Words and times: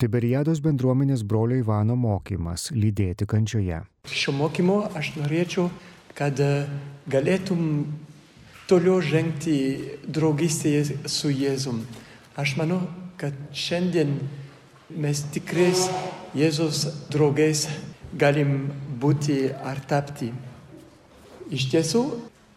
Tiberiados 0.00 0.62
bendruomenės 0.64 1.20
brolio 1.28 1.58
Ivano 1.60 1.92
mokymas- 1.92 2.70
lydėti 2.82 3.26
kančioje. 3.28 3.82
Šio 4.08 4.32
mokymo 4.32 4.88
aš 4.96 5.10
norėčiau, 5.18 5.66
kad 6.16 6.40
e, 6.40 6.64
galėtum 7.06 7.84
toliau 8.66 9.02
žengti 9.04 9.56
draugystėje 10.08 10.96
su 11.04 11.28
Jėzum. 11.28 11.82
Aš 12.34 12.56
manau, 12.56 12.80
kad 13.18 13.34
šiandien 13.52 14.16
mes 14.88 15.20
tikrais 15.34 15.90
Jėzus 16.34 16.86
draugais 17.12 17.68
galim 18.16 18.72
būti 18.98 19.52
ar 19.52 19.84
tapti. 19.84 20.32
Iš 21.52 21.68
tiesų, 21.74 22.04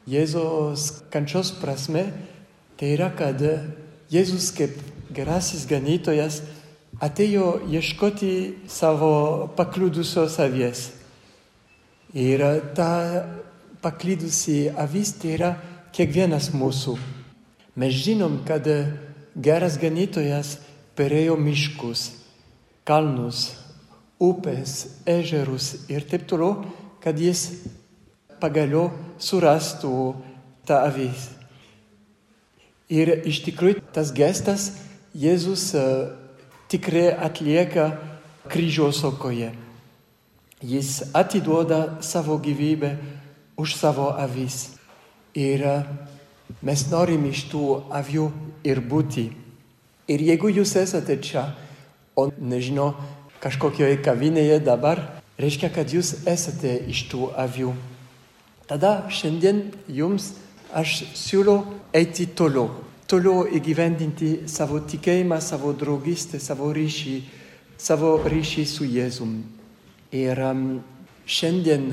Jėzos 0.07 1.03
kančios 1.11 1.51
prasme 1.59 2.07
tai 2.79 2.95
yra, 2.95 3.11
kad 3.11 3.35
Jėzus 4.09 4.53
kaip 4.55 4.79
gerasis 5.11 5.67
ganytojas 5.67 6.41
atėjo 7.01 7.63
ieškoti 7.71 8.33
savo 8.69 9.47
pakliudusios 9.57 10.37
avies. 10.41 10.91
Ir 12.13 12.43
ta 12.77 13.25
paklydusi 13.81 14.69
avis 14.69 15.15
tai 15.17 15.33
yra 15.37 15.51
kiekvienas 15.93 16.51
mūsų. 16.53 16.97
Mes 17.75 17.95
žinom, 18.05 18.43
kad 18.45 18.67
geras 19.33 19.79
ganytojas 19.81 20.59
perėjo 20.97 21.35
miškus, 21.41 22.11
kalnus, 22.85 23.55
upės, 24.21 25.01
ežerus 25.09 25.87
ir 25.89 26.05
taip 26.05 26.27
toliau, 26.29 26.61
kad 27.01 27.17
jis 27.17 27.49
pagaliau 28.39 28.91
surastų 29.17 30.13
tą 30.67 30.83
avis. 30.85 31.31
Ir 32.93 33.09
iš 33.25 33.41
tikrųjų 33.47 33.81
tas 33.95 34.13
gestas 34.13 34.69
Jėzus 35.13 35.71
tikrai 36.73 37.13
atlieka 37.13 37.91
kryžiaus 38.49 39.03
aukoje. 39.05 39.51
Jis 40.61 41.13
atiduoda 41.13 42.01
savo 42.01 42.37
gyvybę 42.41 42.97
už 43.57 43.75
savo 43.77 44.09
avis. 44.17 44.73
Ir 45.37 45.61
mes 46.65 46.85
norim 46.89 47.27
iš 47.29 47.45
tų 47.51 47.65
avių 47.93 48.25
ir 48.65 48.81
būti. 48.81 49.27
Ir 50.09 50.23
jeigu 50.25 50.49
jūs 50.49 50.73
esate 50.81 51.19
čia, 51.21 51.51
o 52.17 52.29
nežinau, 52.33 52.93
kažkokioje 53.43 53.99
kavinėje 54.01 54.57
dabar, 54.65 55.01
reiškia, 55.37 55.69
kad 55.69 55.93
jūs 55.93 56.25
esate 56.25 56.73
iš 56.89 57.05
tų 57.11 57.29
avių. 57.37 57.73
Tada 58.65 59.03
šiandien 59.13 59.67
jums 59.87 60.33
aš 60.73 61.03
siūlau 61.13 61.61
eiti 61.93 62.25
toliau 62.25 62.71
toliau 63.13 63.45
įgyvendinti 63.45 64.47
savo 64.49 64.79
tikėjimą, 64.89 65.37
savo 65.37 65.69
draugystę, 65.77 66.39
savo 66.41 66.71
ryšį, 66.73 67.19
savo 67.77 68.15
ryšį 68.25 68.63
su 68.65 68.87
Jėzum. 68.89 69.35
Ir 70.17 70.39
um, 70.41 70.63
šiandien 71.29 71.91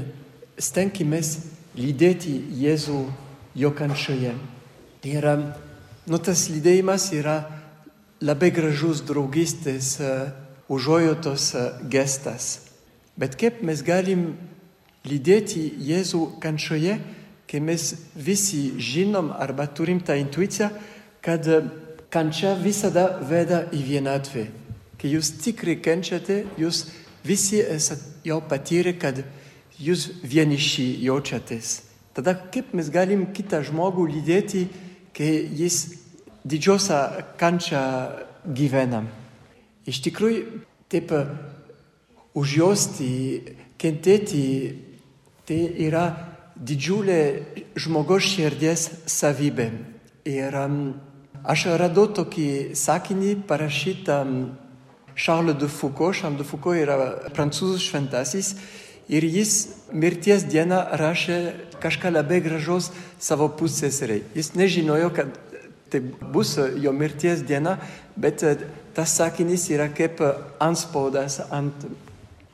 stenkimės 0.57 1.35
lydėti 1.77 2.33
Jėzų 2.63 3.01
jo 3.61 3.73
kančioje. 3.77 4.33
Ir 5.05 5.29
um, 5.29 5.45
nu, 6.09 6.21
tas 6.25 6.47
lydėjimas 6.49 7.11
yra 7.19 7.37
labai 8.25 8.49
gražus 8.57 9.03
draugystės, 9.05 9.99
uh, 10.01 10.31
užuojautos 10.73 11.51
uh, 11.53 11.67
gestas. 11.93 12.71
Bet 13.21 13.37
kaip 13.37 13.61
mes 13.61 13.83
galim 13.85 14.31
lydėti 15.05 15.67
Jėzų 15.85 16.31
kančioje, 16.41 16.97
kai 17.45 17.61
mes 17.61 17.91
visi 18.17 18.71
žinom 18.81 19.35
arba 19.37 19.69
turim 19.69 20.01
tą 20.01 20.17
intuiciją, 20.17 20.71
kad 21.25 21.47
kančia 22.11 22.55
visada 22.59 23.21
veda 23.23 23.65
į 23.73 23.83
vienatvę. 23.87 24.47
Kai 25.01 25.13
jūs 25.15 25.31
tikrai 25.41 25.79
kenčiate, 25.81 26.43
jūs 26.61 26.89
visi 27.25 27.61
esate 27.63 28.21
jau 28.25 28.41
patyrę, 28.45 28.93
kad 29.01 29.23
jūs 29.81 30.09
vieniši 30.23 30.87
jaučiatės. 31.07 31.81
Tada 32.17 32.35
kaip 32.53 32.75
mes 32.77 32.91
galim 32.93 33.29
kitą 33.33 33.63
žmogų 33.65 34.09
lydėti, 34.11 34.67
kai 35.17 35.31
jis 35.57 35.95
didžiosią 36.45 37.01
kančią 37.41 37.83
gyvena. 38.45 39.05
Iš 39.89 40.03
tikrųjų, 40.05 40.43
taip 40.93 41.13
užjausti, 42.37 43.11
kentėti, 43.81 44.45
tai 45.49 45.61
yra 45.87 46.05
didžiulė 46.57 47.21
žmogaus 47.81 48.27
širdies 48.35 48.89
savybė. 49.09 49.71
Ir 50.29 50.55
um, 50.61 50.81
Aš 51.41 51.65
radau 51.81 52.05
tokį 52.13 52.77
sakinį 52.77 53.47
parašytą 53.49 54.19
Charles 55.17 55.57
de 55.57 55.69
Foucault. 55.69 56.13
Charles 56.13 56.37
de 56.37 56.45
Foucault 56.45 56.77
yra 56.77 56.97
prancūzų 57.33 57.79
šventasis 57.81 58.55
ir 59.09 59.25
jis 59.25 59.55
mirties 59.93 60.45
dieną 60.45 60.83
rašė 61.01 61.39
kažką 61.81 62.13
labai 62.13 62.43
gražaus 62.45 62.91
savo 63.19 63.49
pusėseriai. 63.49 64.23
Jis 64.37 64.53
nežinojo, 64.55 65.09
kad 65.17 65.33
tai 65.91 66.03
bus 66.33 66.59
jo 66.77 66.93
mirties 66.93 67.41
diena, 67.43 67.79
bet 68.17 68.45
tas 68.95 69.17
sakinys 69.17 69.65
yra 69.73 69.89
kaip 69.89 70.21
anspaudas 70.61 71.41
ant 71.51 71.89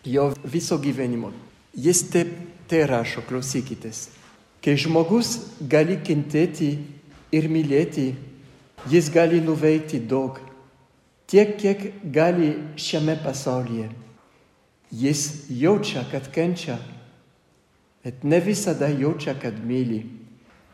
jo 0.06 0.30
viso 0.44 0.78
gyvenimo. 0.78 1.32
Jis 1.74 2.04
taip 2.14 2.30
tai 2.70 2.86
rašo, 2.86 3.26
klausykitės. 3.26 4.06
Kai 4.62 4.78
žmogus 4.78 5.36
gali 5.60 5.98
kentėti 6.06 6.70
ir 7.34 7.50
mylėti, 7.50 8.14
jis 8.91 9.10
gali 9.12 9.41
nuveikti 9.41 10.00
daug, 10.08 10.38
tiek, 11.26 11.56
kiek 11.58 11.86
gali 12.12 12.54
šiame 12.76 13.16
pasaulyje. 13.24 13.88
Jis 14.91 15.47
jaučia, 15.50 16.04
kad 16.10 16.30
kenčia, 16.30 16.78
bet 18.04 18.22
ne 18.24 18.41
visada 18.41 18.86
jaučia, 18.88 19.34
kad 19.34 19.58
myli. 19.66 20.04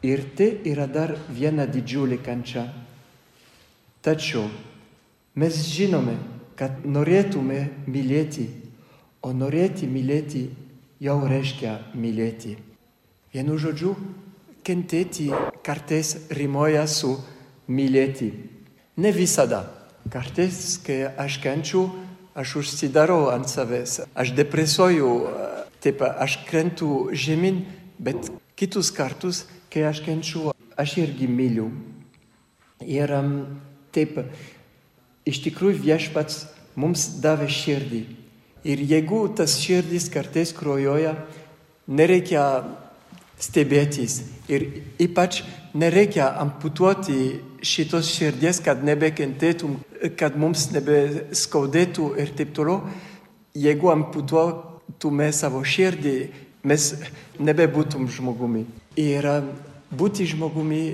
Ir 0.02 0.24
tai 0.36 0.58
yra 0.66 0.88
dar 0.90 1.14
viena 1.30 1.64
didžiulė 1.64 2.18
kančia. 2.24 2.66
Tačiau 4.02 4.48
mes 5.38 5.60
žinome, 5.70 6.16
kad 6.58 6.82
norėtume 6.84 7.68
mylėti, 7.86 8.48
o 9.22 9.30
norėti 9.32 9.86
mylėti 9.86 10.42
jau 11.00 11.20
reiškia 11.30 11.78
mylėti. 11.94 12.56
Vienu 13.32 13.56
žodžiu, 13.56 13.94
kentėti 14.66 15.30
kartais 15.64 16.16
rimuoja 16.34 16.84
su 16.90 17.14
mylėti. 17.68 18.32
Ne 18.96 19.12
visada. 19.14 19.64
Kartais, 20.10 20.80
kai 20.82 21.04
aš 21.06 21.38
kenčiu, 21.42 21.86
aš 22.34 22.56
užsidarau 22.62 23.28
ant 23.30 23.46
savęs, 23.48 24.00
aš 24.18 24.32
depresuoju, 24.34 25.10
taip, 25.82 26.02
aš 26.02 26.40
krentu 26.48 27.12
žemyn, 27.14 27.62
bet 28.02 28.32
kitus 28.58 28.90
kartus, 28.94 29.44
kai 29.70 29.84
aš 29.86 30.02
kenčiu, 30.02 30.50
aš 30.76 30.96
irgi 31.04 31.28
myliu. 31.30 31.70
Ir 32.82 33.14
taip, 33.94 34.18
iš 35.28 35.42
tikrųjų 35.46 35.78
viešpats 35.84 36.46
mums 36.74 37.06
davė 37.22 37.46
širdį. 37.52 38.02
Ir 38.66 38.82
jeigu 38.86 39.24
tas 39.38 39.56
širdis 39.58 40.08
kartais 40.10 40.52
krojoja, 40.54 41.16
nereikia 41.86 42.62
stebėtis. 43.42 44.20
Ir 44.50 44.68
ypač 45.02 45.42
nereikia 45.74 46.30
amputuoti 46.42 47.40
šitos 47.62 48.10
širdies, 48.14 48.60
kad 48.64 48.82
nebekentėtum, 48.84 49.78
kad 50.18 50.36
mums 50.38 50.68
nebeskaudėtų 50.74 52.12
ir 52.22 52.34
taip 52.38 52.54
toliau. 52.56 52.82
Jeigu 53.58 53.90
amputuotume 53.92 55.28
savo 55.36 55.62
širdį, 55.64 56.16
mes 56.64 56.92
nebebūtum 57.42 58.06
žmogumi. 58.10 58.64
Ir 58.96 59.26
būti 59.92 60.26
žmogumi 60.30 60.84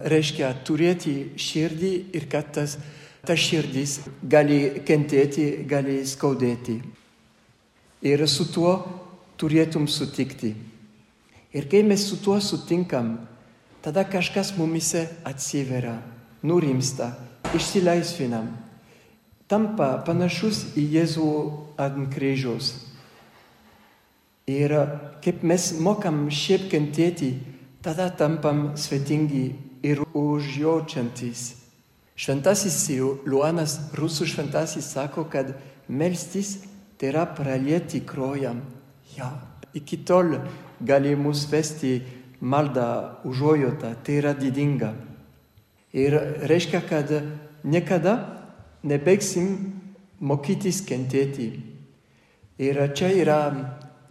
reiškia 0.00 0.52
turėti 0.66 1.34
širdį 1.40 1.92
ir 2.14 2.28
kad 2.30 2.52
tas, 2.54 2.76
ta 3.24 3.36
širdis 3.38 4.02
gali 4.20 4.82
kentėti, 4.86 5.64
gali 5.68 6.02
skaudėti. 6.06 6.76
Ir 8.04 8.26
su 8.28 8.44
tuo 8.52 8.74
turėtum 9.40 9.88
sutikti. 9.88 10.52
Ir 11.54 11.68
kai 11.70 11.84
mes 11.86 12.02
su 12.08 12.18
tuo 12.18 12.40
sutinkam, 12.42 13.14
tada 13.82 14.02
kažkas 14.04 14.56
mumise 14.58 15.06
atsiveria, 15.24 16.00
nurimsta, 16.42 17.12
išsilaisvinam, 17.54 18.48
tampa 19.46 19.92
panašus 20.06 20.64
į 20.74 20.88
Jėzų 20.96 21.30
ant 21.78 22.08
kryžiaus. 22.10 22.72
Ir 24.50 24.74
kaip 25.24 25.44
mes 25.46 25.70
mokam 25.80 26.26
šiaip 26.26 26.66
kentėti, 26.72 27.30
tada 27.84 28.10
tampam 28.10 28.74
svetingi 28.76 29.44
ir 29.84 30.02
užjaučiantis. 30.10 31.54
Šventasis 32.16 32.76
Luanas, 33.26 33.78
rusų 33.94 34.26
šventasis, 34.26 34.90
sako, 34.90 35.24
kad 35.30 35.54
melstis 35.88 36.64
tai 36.98 37.12
yra 37.12 37.24
pralieti 37.26 38.00
kraują. 38.00 38.54
Ja, 39.16 39.30
iki 39.74 40.02
tol 40.06 40.38
gali 40.84 41.16
mus 41.16 41.46
vesti 41.50 42.02
malda 42.40 43.20
užuojauta, 43.24 43.94
tai 44.04 44.20
yra 44.20 44.34
didinga. 44.36 44.92
Ir 45.94 46.16
reiškia, 46.48 46.80
kad 46.88 47.10
niekada 47.64 48.16
nebaigsim 48.84 49.54
mokytis 50.20 50.82
kentėti. 50.86 51.48
Ir 52.58 52.80
čia 52.94 53.10
yra 53.14 53.38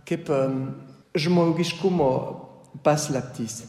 kaip 0.08 0.32
žmogiškumo 1.16 2.12
paslaptis. 2.84 3.64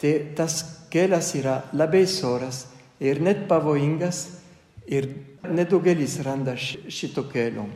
Tai 0.00 0.12
tas 0.36 0.62
kelias 0.92 1.34
yra 1.38 1.60
labai 1.72 2.06
soras 2.08 2.66
ir 3.00 3.20
net 3.22 3.46
pavojingas 3.48 4.26
ir 4.88 5.08
nedaugelis 5.44 6.18
randa 6.24 6.56
šito 6.56 7.26
kelio. 7.32 7.66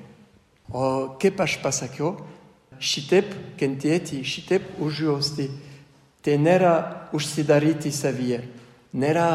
O 0.72 1.16
kaip 1.20 1.40
aš 1.40 1.58
pasakiau, 1.62 2.16
šitaip 2.84 3.32
kentėti, 3.58 4.20
šitaip 4.26 4.76
užjausti, 4.84 5.48
tai 6.24 6.36
nėra 6.40 6.74
užsidaryti 7.16 7.92
savyje, 7.92 8.42
nėra 8.96 9.28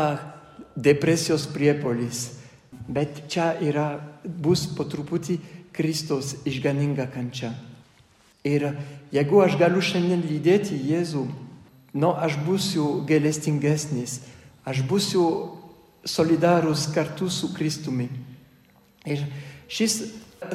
depresijos 0.77 1.47
priepolis, 1.51 2.27
bet 2.89 3.25
čia 3.29 3.51
yra, 3.61 3.89
bus 4.23 4.65
po 4.75 4.85
truputį 4.89 5.39
Kristus 5.75 6.35
išganinga 6.49 7.07
kančia. 7.13 7.53
Ir 8.47 8.71
jeigu 9.13 9.41
aš 9.43 9.57
galiu 9.59 9.81
šiandien 9.83 10.23
lydėti 10.23 10.77
Jėzų, 10.89 11.25
nu, 11.99 12.11
aš 12.13 12.37
būsiu 12.45 13.01
gailestingesnis, 13.09 14.19
aš 14.65 14.83
būsiu 14.87 15.25
solidarus 16.07 16.87
kartu 16.93 17.29
su 17.29 17.51
Kristumi. 17.53 18.07
Ir 19.05 19.25
šis 19.71 20.01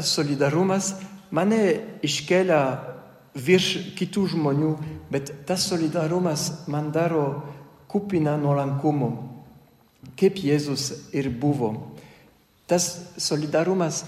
solidarumas 0.04 0.94
mane 1.34 1.60
iškelia 2.06 2.62
virš 3.34 3.94
kitų 3.98 4.28
žmonių, 4.34 4.72
bet 5.10 5.32
tas 5.48 5.66
solidarumas 5.66 6.66
man 6.70 6.92
daro 6.94 7.42
kupiną 7.90 8.36
nuolankumo, 8.38 9.10
kaip 10.18 10.38
Jėzus 10.38 11.10
ir 11.14 11.30
buvo. 11.30 11.72
Tas 12.70 12.86
solidarumas 13.20 14.04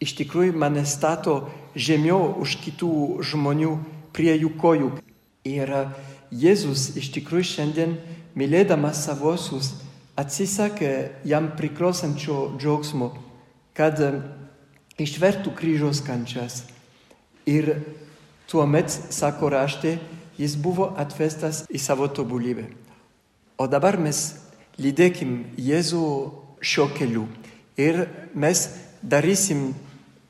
iš 0.00 0.14
tikrųjų 0.20 0.54
mane 0.60 0.84
stato 0.86 1.42
žemiau 1.74 2.36
už 2.40 2.58
kitų 2.64 2.92
žmonių 3.32 3.72
prie 4.16 4.34
jų 4.36 4.52
kojų. 4.60 4.90
Ir 5.48 5.72
Jėzus 6.30 6.90
iš 7.00 7.10
tikrųjų 7.16 7.48
šiandien, 7.54 7.96
mylėdamas 8.36 9.00
savosius, 9.06 9.72
atsisakė 10.20 10.92
jam 11.26 11.50
priklausančio 11.56 12.52
džiaugsmo, 12.60 13.14
kad 13.74 13.98
išvertų 15.00 15.54
kryžiaus 15.56 16.02
kančias. 16.04 16.62
Ir 17.48 17.72
tuomet, 18.50 18.90
sako 18.90 19.50
raštė, 19.54 19.96
jis 20.40 20.56
buvo 20.60 20.90
atvestas 21.00 21.64
į 21.70 21.80
savo 21.80 22.08
tobulybę. 22.08 22.66
O 23.60 23.66
dabar 23.68 23.98
mes 24.00 24.40
lydėkim 24.80 25.52
Jėzų 25.60 26.04
šio 26.64 26.88
keliu 26.96 27.26
ir 27.80 28.06
mes 28.34 28.68
darysim 29.02 29.72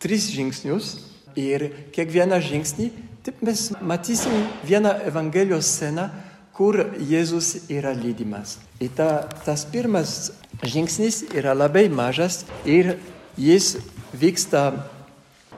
tris 0.03 0.31
žingsnius 0.33 0.97
ir 1.39 1.69
kiekvieną 1.95 2.41
žingsnį, 2.43 2.91
taip 3.27 3.43
mes 3.47 3.69
matysim 3.83 4.35
vieną 4.67 4.97
Evangelijos 5.07 5.69
sceną, 5.69 6.09
kur 6.55 6.77
Jėzus 6.99 7.69
yra 7.73 7.93
lydimas. 7.97 8.59
Ir 8.81 8.91
ta, 8.97 9.29
tas 9.47 9.65
pirmas 9.65 10.33
žingsnis 10.67 11.23
yra 11.33 11.55
labai 11.57 11.89
mažas 11.89 12.45
ir 12.69 12.97
jis 13.41 13.79
vyksta 14.13 14.63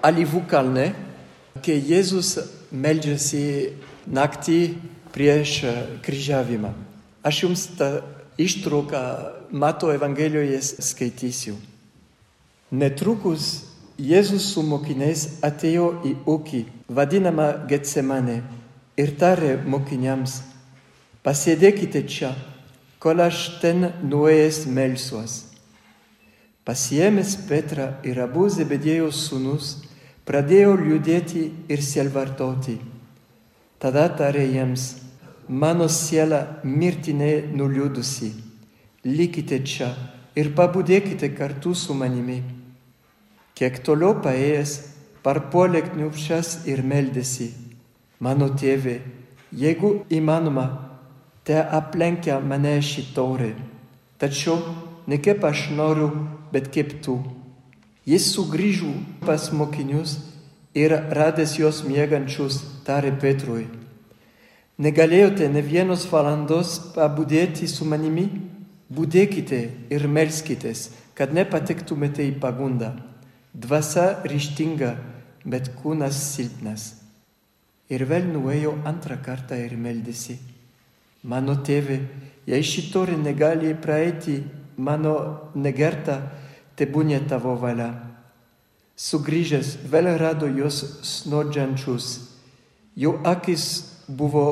alyvų 0.03 0.45
kalne, 0.51 0.93
kai 1.63 1.79
Jėzus 1.79 2.37
meldžiasi 2.73 3.45
naktį 4.07 4.61
prieš 5.13 5.59
kryžiavimą. 6.05 6.73
Aš 7.23 7.43
jums 7.45 7.67
tą 7.79 7.91
ištrauką 8.41 9.03
Mato 9.51 9.93
Evangelijoje 9.93 10.63
skaitysiu. 10.63 11.59
Netrukus 12.73 13.69
Jėzus 14.01 14.49
su 14.55 14.63
mokiniais 14.65 15.27
atėjo 15.45 15.93
į 16.09 16.15
ūkį, 16.27 16.63
vadinamą 16.89 17.51
Getsemane, 17.69 18.41
ir 18.97 19.13
tarė 19.21 19.59
mokiniams, 19.69 20.41
pasėdėkite 21.23 22.03
čia, 22.09 22.33
kol 22.99 23.21
aš 23.23 23.61
ten 23.63 23.91
nuėjęs 24.03 24.65
melsuos. 24.67 25.52
Pasiemęs 26.65 27.37
Petrą 27.49 27.89
ir 28.07 28.21
abu 28.23 28.45
Zebedėjos 28.47 29.25
sūnus, 29.27 29.71
pradėjo 30.23 30.77
liūdėti 30.79 31.41
ir 31.67 31.81
sielvartoti. 31.83 32.77
Tada 33.83 34.05
tarė 34.15 34.45
jiems, 34.47 34.85
mano 35.49 35.89
siela 35.91 36.61
mirtinai 36.63 37.49
nuliūdusi, 37.51 38.31
likite 39.03 39.59
čia 39.67 39.89
ir 40.39 40.53
pabudėkite 40.55 41.33
kartu 41.35 41.75
su 41.75 41.99
manimi. 41.99 42.39
Kiek 43.59 43.83
toliau 43.83 44.15
paėjęs, 44.23 44.77
parpuolė 45.27 45.83
kniupšęs 45.89 46.53
ir 46.71 46.85
meldėsi, 46.87 47.51
mano 48.23 48.53
tėve, 48.55 49.01
jeigu 49.51 49.97
įmanoma, 50.15 50.69
te 51.43 51.59
aplenkia 51.59 52.39
mane 52.39 52.79
šitorė, 52.87 53.51
tačiau 54.23 54.63
ne 55.07 55.19
kaip 55.19 55.45
aš 55.45 55.71
noriu, 55.77 56.11
bet 56.53 56.71
kaip 56.75 57.01
tu. 57.05 57.19
Jis 58.07 58.33
sugrįžo 58.35 58.93
pas 59.27 59.51
mokinius 59.55 60.17
ir 60.75 60.95
radęs 61.15 61.59
juos 61.61 61.83
miegančius 61.87 62.59
tarė 62.87 63.13
Petrui. 63.21 63.69
Negalėjote 64.83 65.47
ne 65.53 65.63
vienos 65.63 66.09
valandos 66.11 66.79
pabudėti 66.97 67.69
su 67.71 67.87
manimi? 67.87 68.27
Budėkite 68.93 69.61
ir 69.95 70.07
melskitės, 70.09 70.91
kad 71.15 71.33
nepatektumėte 71.33 72.25
į 72.27 72.35
pagundą. 72.43 72.91
Dvasia 73.53 74.23
ryštinga, 74.29 74.97
bet 75.45 75.71
kūnas 75.79 76.19
silpnas. 76.33 76.89
Ir 77.93 78.05
vėl 78.09 78.27
nuėjo 78.33 78.75
antrą 78.89 79.19
kartą 79.23 79.57
ir 79.61 79.77
meldėsi. 79.77 80.39
Mano 81.23 81.55
tėve, 81.63 82.01
jei 82.49 82.65
šitorė 82.67 83.17
negali 83.21 83.73
praeiti 83.79 84.41
mano 84.77 85.51
negertą, 85.55 86.21
tebūnė 86.77 87.23
tavo 87.29 87.55
valia. 87.61 87.91
Sugrįžęs 88.97 89.77
vėl 89.91 90.13
rado 90.21 90.47
juos 90.47 90.83
snodžiančius. 91.07 92.09
Jų 92.97 93.17
akis 93.27 93.65
buvo 94.09 94.47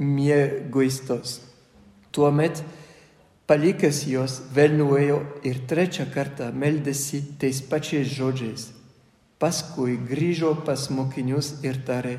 mieguistos. 0.00 1.40
Tuomet 2.12 2.62
palikęs 3.48 4.04
juos 4.08 4.38
vėl 4.54 4.76
nuėjo 4.80 5.18
ir 5.48 5.62
trečią 5.68 6.08
kartą 6.12 6.50
meldėsi 6.56 7.22
tais 7.40 7.60
pačiais 7.68 8.08
žodžiais. 8.08 8.70
Paskui 9.42 9.96
grįžo 10.08 10.54
pas 10.66 10.86
mokinius 10.94 11.56
ir 11.66 11.80
tarė, 11.86 12.18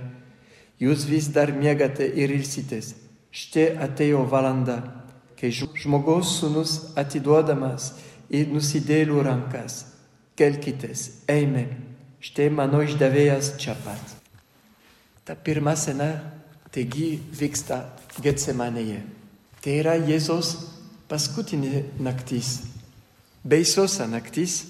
jūs 0.79 1.05
vis 1.07 1.29
dar 1.33 1.53
miegate 1.55 2.05
ir 2.05 2.33
ilsitės. 2.36 2.93
Štai 3.33 3.72
atėjo 3.81 4.25
valanda, 4.29 4.81
kai 5.43 5.50
žmogaus 5.51 6.38
sūnus 6.38 6.73
atiduodamas 6.95 7.89
į 8.31 8.45
nusidėlių 8.47 9.25
rankas. 9.27 9.81
Kelkitės, 10.39 11.25
eime, 11.27 11.65
štai 12.23 12.47
mano 12.47 12.79
išdavėjas 12.85 13.57
čia 13.59 13.75
pat. 13.83 14.00
Ta 15.27 15.35
pirma 15.35 15.75
sena 15.75 16.07
taigi 16.71 17.17
vyksta 17.35 17.81
Getsemanėje. 18.23 19.01
Tai 19.59 19.75
yra 19.81 19.97
Jėzos 20.00 20.53
paskutinė 21.12 21.83
naktis. 22.00 22.62
Baisiausia 23.43 24.07
naktis, 24.07 24.62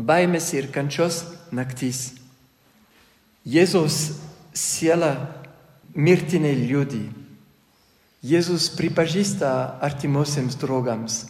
baimės 0.00 0.48
ir 0.56 0.70
kančios 0.72 1.26
naktis. 1.52 2.14
Jėzos 3.44 4.16
siela 4.56 5.12
mirtinai 5.92 6.56
liūdi. 6.64 7.04
Jėzus 8.26 8.70
pripažįsta 8.74 9.48
artimuosiams 9.86 10.56
draugams. 10.58 11.20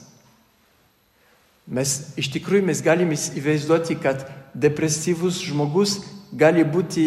Mes 1.66 1.92
iš 2.16 2.30
tikrųjų 2.32 2.64
mes 2.68 2.80
galime 2.84 3.16
įsivaizduoti, 3.18 3.98
kad 4.00 4.22
depresyvus 4.54 5.42
žmogus 5.44 5.98
gali 6.32 6.64
būti 6.64 7.06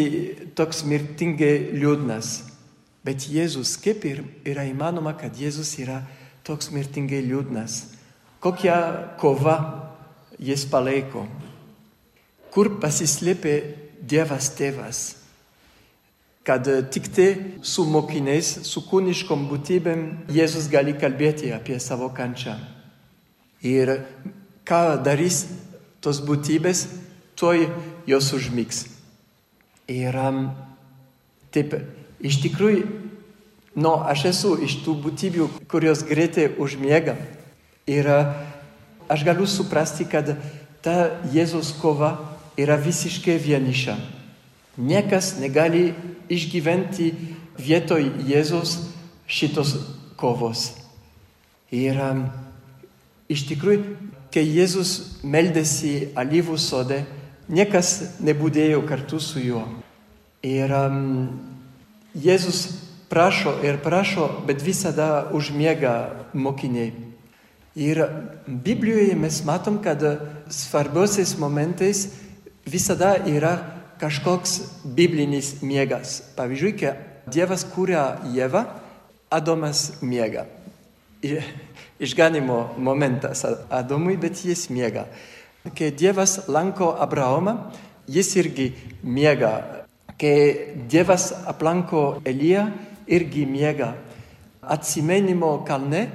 toks 0.58 0.84
mirtingai 0.86 1.72
liūdnas. 1.80 2.34
Bet 3.08 3.26
Jėzus, 3.32 3.78
kaip 3.80 4.04
ir 4.06 4.22
yra 4.46 4.68
įmanoma, 4.68 5.16
kad 5.18 5.38
Jėzus 5.40 5.72
yra 5.80 6.02
toks 6.46 6.70
mirtingai 6.76 7.24
liūdnas? 7.26 7.80
Kokią 8.44 8.76
kovą 9.20 9.56
jis 10.38 10.68
palaiko? 10.70 11.24
Kur 12.52 12.76
pasislėpė 12.84 13.56
Dievas 14.00 14.52
tėvas? 14.60 15.19
Kad 16.50 16.66
tik 16.90 17.12
tai 17.14 17.28
su 17.62 17.86
mokiniais, 17.86 18.48
su 18.66 18.82
kūniškom 18.90 19.46
būtybėm 19.52 20.02
Jėzus 20.34 20.66
gali 20.72 20.96
kalbėti 20.98 21.52
apie 21.54 21.78
savo 21.78 22.10
kančią. 22.10 22.56
Ir 23.62 23.92
ką 24.66 24.82
darys 25.06 25.44
tos 26.02 26.24
būtybės, 26.26 26.88
tuoj 27.38 27.68
jos 28.10 28.34
užmigs. 28.34 28.88
Ir 29.94 30.18
taip 31.54 31.78
Iš 32.20 32.42
tikrųjų, 32.44 32.84
nu, 33.80 33.94
aš 34.04 34.26
esu 34.34 34.58
iš 34.66 34.82
tų 34.84 34.98
būtybių, 35.06 35.46
kurios 35.72 36.04
greitai 36.04 36.50
užmiega. 36.60 37.16
Ir 37.88 38.10
aš 39.08 39.24
galiu 39.24 39.48
suprasti, 39.48 40.04
kad 40.04 40.36
ta 40.84 41.22
Jėzus 41.32 41.72
kova 41.80 42.18
yra 42.60 42.76
visiškai 42.76 43.38
vieniša. 43.40 43.96
Niekas 44.78 45.38
negali 45.42 45.94
išgyventi 46.30 47.10
vietoj 47.60 48.06
Jėzus 48.28 48.78
šitos 49.28 49.76
kovos. 50.20 50.72
Ir 51.74 51.98
um, 52.02 52.24
iš 53.30 53.46
tikrųjų, 53.50 53.96
kai 54.34 54.46
Jėzus 54.46 55.22
meldėsi 55.24 56.12
alyvų 56.18 56.58
sode, 56.62 57.04
niekas 57.50 58.20
nebūdėjo 58.22 58.84
kartu 58.90 59.20
su 59.22 59.42
juo. 59.44 59.66
Ir 60.46 60.74
um, 60.74 61.02
Jėzus 62.18 62.64
prašo 63.10 63.58
ir 63.66 63.82
prašo, 63.84 64.30
bet 64.48 64.64
visada 64.66 65.30
užmiega 65.34 66.28
mokiniai. 66.34 66.94
Ir 67.80 68.02
Biblijoje 68.48 69.16
mes 69.16 69.44
matom, 69.46 69.78
kad 69.82 70.02
svarbiausiais 70.50 71.36
momentais 71.40 72.08
visada 72.66 73.16
yra 73.30 73.79
kažkoks 74.00 74.84
biblinis 74.84 75.60
miegas. 75.62 76.22
Pavyzdžiui, 76.38 76.74
kai 76.80 76.96
Dievas 77.30 77.66
kūrė 77.68 78.00
Jėvą, 78.34 78.64
Adomas 79.30 80.00
miega. 80.02 80.48
Išganimo 82.00 82.76
momentas 82.80 83.44
Adomui, 83.70 84.16
bet 84.18 84.40
jis 84.46 84.70
miega. 84.72 85.06
Kai 85.76 85.92
Dievas 85.92 86.48
lanko 86.48 86.94
Abraomą, 86.96 87.58
jis 88.08 88.32
irgi 88.40 88.72
miega. 89.04 89.86
Kai 90.20 90.76
Dievas 90.90 91.30
aplanko 91.48 92.22
Eliją, 92.26 92.70
irgi 93.08 93.46
miega. 93.46 93.94
Atsimenimo 94.64 95.60
kalne 95.68 96.08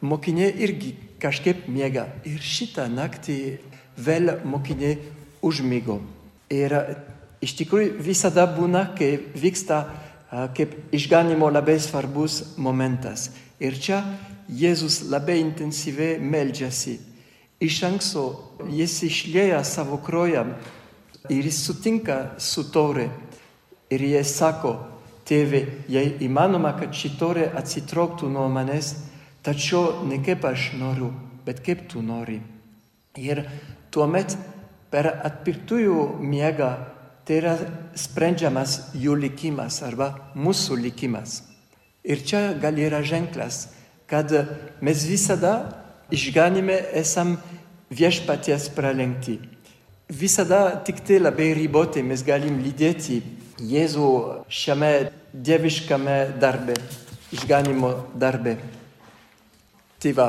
mokiniai 0.00 0.54
irgi 0.62 0.94
kažkaip 1.22 1.68
miega. 1.68 2.06
Ir 2.24 2.40
šitą 2.42 2.88
naktį 2.90 3.38
vėl 3.98 4.38
mokiniai 4.44 4.98
užmygo. 5.42 6.00
Ir 6.52 6.74
iš 7.42 7.56
tikrųjų 7.58 7.98
visada 8.02 8.46
būna, 8.46 8.86
kai 8.96 9.16
vyksta 9.34 9.82
kaip 10.56 10.94
išganimo 10.94 11.50
labai 11.52 11.78
svarbus 11.80 12.56
momentas. 12.56 13.30
Ir 13.60 13.76
čia 13.78 14.02
Jėzus 14.48 15.02
labai 15.08 15.38
intensyviai 15.42 16.18
meldžiasi. 16.20 16.98
Iš 17.62 17.76
anksto 17.86 18.22
jis 18.72 18.96
išlėja 19.06 19.60
savo 19.64 20.00
kraują 20.02 20.46
ir 21.30 21.46
jis 21.46 21.60
sutinka 21.66 22.34
su 22.42 22.64
taure. 22.72 23.06
Ir 23.92 24.02
jis 24.02 24.32
sako, 24.34 24.72
tėve, 25.28 25.62
jei 25.88 26.16
įmanoma, 26.24 26.72
kad 26.78 26.94
ši 26.96 27.12
taurė 27.20 27.50
atsitrauktų 27.60 28.30
nuo 28.32 28.48
manęs, 28.50 28.94
tačiau 29.44 30.02
ne 30.08 30.18
kaip 30.24 30.44
aš 30.48 30.72
noriu, 30.80 31.12
bet 31.46 31.60
kaip 31.64 31.84
tu 31.92 32.02
nori. 32.02 32.40
Ir 33.20 33.44
tuomet 33.92 34.34
per 34.90 35.10
atpirktųjų 35.28 36.06
miegą 36.24 36.72
tai 37.26 37.38
yra 37.38 37.54
sprendžiamas 37.98 38.78
jų 38.98 39.16
likimas 39.26 39.80
arba 39.86 40.12
mūsų 40.34 40.78
likimas. 40.82 41.42
Ir 42.02 42.22
čia 42.26 42.52
gal 42.58 42.78
yra 42.82 43.02
ženklas, 43.06 43.68
kad 44.10 44.32
mes 44.82 45.04
visada 45.06 45.54
išganime 46.10 46.76
esam 46.98 47.36
viešpaties 47.92 48.68
pralenkti. 48.74 49.38
Visada 50.12 50.82
tik 50.84 51.00
tai 51.06 51.20
labai 51.22 51.52
ribotai 51.56 52.02
mes 52.04 52.24
galim 52.26 52.58
lydėti 52.64 53.22
Jėzų 53.62 54.06
šiame 54.50 54.90
dieviškame 55.32 56.16
darbe, 56.42 56.74
išganimo 57.30 57.92
darbe. 58.18 58.56
Tai 60.02 60.12
va, 60.18 60.28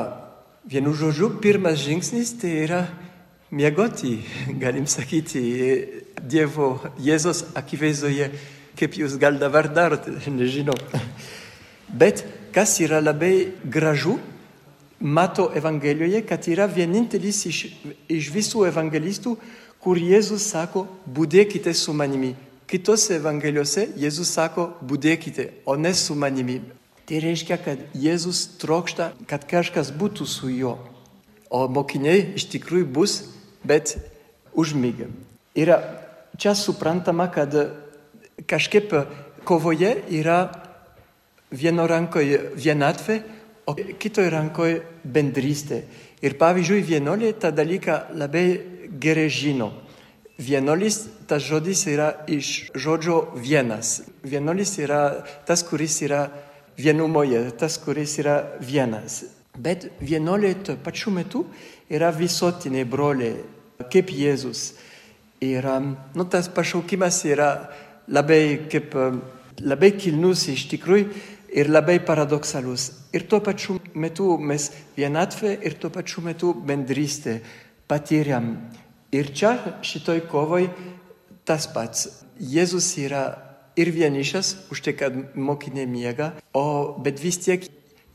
vienu 0.70 0.92
žodžiu, 0.94 1.32
pirmas 1.42 1.80
žingsnis 1.82 2.30
tai 2.38 2.52
yra 2.62 2.84
miegoti, 3.50 4.20
galim 4.62 4.86
sakyti, 4.86 5.42
Dievo 6.22 6.78
Jėzos 7.00 7.44
akivaizdoje, 7.58 8.30
kaip 8.78 8.98
jūs 8.98 9.18
gal 9.20 9.38
dabar 9.40 9.68
darote, 9.72 10.14
nežinau. 10.30 10.76
Bet 11.88 12.24
kas 12.54 12.78
yra 12.82 13.00
labai 13.02 13.52
gražu, 13.64 14.18
mato 15.00 15.50
Evangelijoje, 15.54 16.22
kad 16.26 16.48
yra 16.48 16.66
vienintelis 16.70 17.44
iš, 17.50 17.58
iš 18.08 18.30
visų 18.32 18.64
evangelistų, 18.70 19.34
kur 19.84 20.00
Jėzus 20.00 20.46
sako, 20.48 20.86
būdėkite 21.04 21.74
su 21.76 21.92
manimi. 21.92 22.32
Kitose 22.70 23.18
Evangelijose 23.18 23.90
Jėzus 24.00 24.30
sako, 24.32 24.70
būdėkite, 24.80 25.50
o 25.68 25.76
ne 25.76 25.92
su 25.94 26.16
manimi. 26.16 26.62
Tai 27.04 27.20
reiškia, 27.20 27.58
kad 27.60 27.82
Jėzus 27.92 28.46
trokšta, 28.62 29.10
kad 29.28 29.44
kažkas 29.44 29.92
būtų 29.92 30.24
su 30.24 30.48
juo. 30.48 30.78
O 31.52 31.66
mokiniai 31.68 32.30
iš 32.38 32.48
tikrųjų 32.54 32.88
bus, 32.88 33.18
bet 33.60 33.98
užmygę. 34.56 35.10
Ir 35.54 35.74
čia 36.38 36.54
suprantama, 36.54 37.30
kad 37.30 37.54
kažkaip 38.46 38.92
kovoje 39.44 39.94
yra 40.10 40.38
vieno 41.54 41.86
rankoje 41.86 42.40
vienatvė, 42.56 43.20
o 43.66 43.74
kitoje 43.74 44.30
rankoje 44.32 44.80
bendrystė. 45.04 45.84
Ir 46.24 46.36
pavyzdžiui, 46.40 46.82
vienolė 46.84 47.32
tą 47.40 47.50
dalyką 47.54 47.98
labai 48.16 48.46
gerai 49.00 49.28
žino. 49.32 49.70
Vienolis, 50.40 51.04
tas 51.30 51.44
žodis 51.46 51.84
yra 51.86 52.10
iš 52.28 52.72
žodžio 52.74 53.36
vienas. 53.38 54.02
Vienolis 54.24 54.74
yra 54.82 55.24
tas, 55.46 55.62
kuris 55.62 56.00
yra 56.02 56.26
vienumoje, 56.76 57.46
tas, 57.60 57.78
kuris 57.78 58.18
yra 58.18 58.40
vienas. 58.60 59.22
Bet 59.54 59.86
vienolė 60.02 60.56
tuo 60.66 60.74
pačiu 60.82 61.12
metu 61.14 61.44
yra 61.88 62.10
visuotinė 62.10 62.82
brolė, 62.90 63.30
kaip 63.92 64.10
Jėzus. 64.10 64.72
Ir 65.44 65.66
nu, 66.14 66.24
tas 66.24 66.48
pašaukimas 66.48 67.20
yra 67.28 67.50
labai, 68.08 68.66
kaip, 68.72 68.94
labai 69.60 69.92
kilnus 69.98 70.46
iš 70.52 70.66
tikrųjų 70.72 71.08
ir 71.54 71.70
labai 71.70 72.00
paradoksalus. 72.02 72.90
Ir 73.14 73.26
tuo 73.30 73.40
pačiu 73.44 73.78
metu 73.94 74.34
mes 74.38 74.70
vienatvę 74.96 75.54
ir 75.62 75.78
tuo 75.78 75.90
pačiu 75.90 76.24
metu 76.24 76.54
bendrystę 76.54 77.40
patiriam. 77.86 78.56
Ir 79.14 79.30
čia 79.30 79.54
šitoj 79.82 80.24
kovoj 80.30 80.68
tas 81.46 81.68
pats. 81.70 82.08
Jėzus 82.40 82.88
yra 82.98 83.24
ir 83.78 83.90
vienišas, 83.94 84.70
už 84.74 84.82
tai, 84.82 84.94
kad 84.98 85.14
mokinė 85.34 85.86
miega, 85.86 86.32
o 86.54 86.94
bet 87.02 87.22
vis 87.22 87.38
tiek 87.42 87.66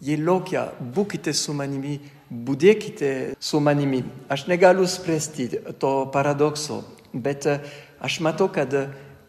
jie 0.03 0.17
laukia, 0.19 0.69
būkite 0.79 1.33
su 1.35 1.55
manimi, 1.55 1.99
būdėkite 2.29 3.11
su 3.39 3.59
manimi. 3.63 4.03
Aš 4.31 4.47
negaliu 4.51 4.87
spręsti 4.87 5.49
to 5.79 5.93
paradokso, 6.13 6.83
bet 7.13 7.47
aš 7.99 8.19
matau, 8.25 8.49
kad 8.51 8.73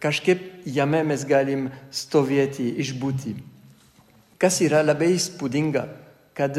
kažkaip 0.01 0.65
jame 0.65 1.03
mes 1.05 1.25
galim 1.29 1.69
stovėti, 1.93 2.71
išbūti. 2.83 3.35
Kas 4.41 4.61
yra 4.65 4.81
labai 4.85 5.13
įspūdinga, 5.17 5.85
kad 6.37 6.57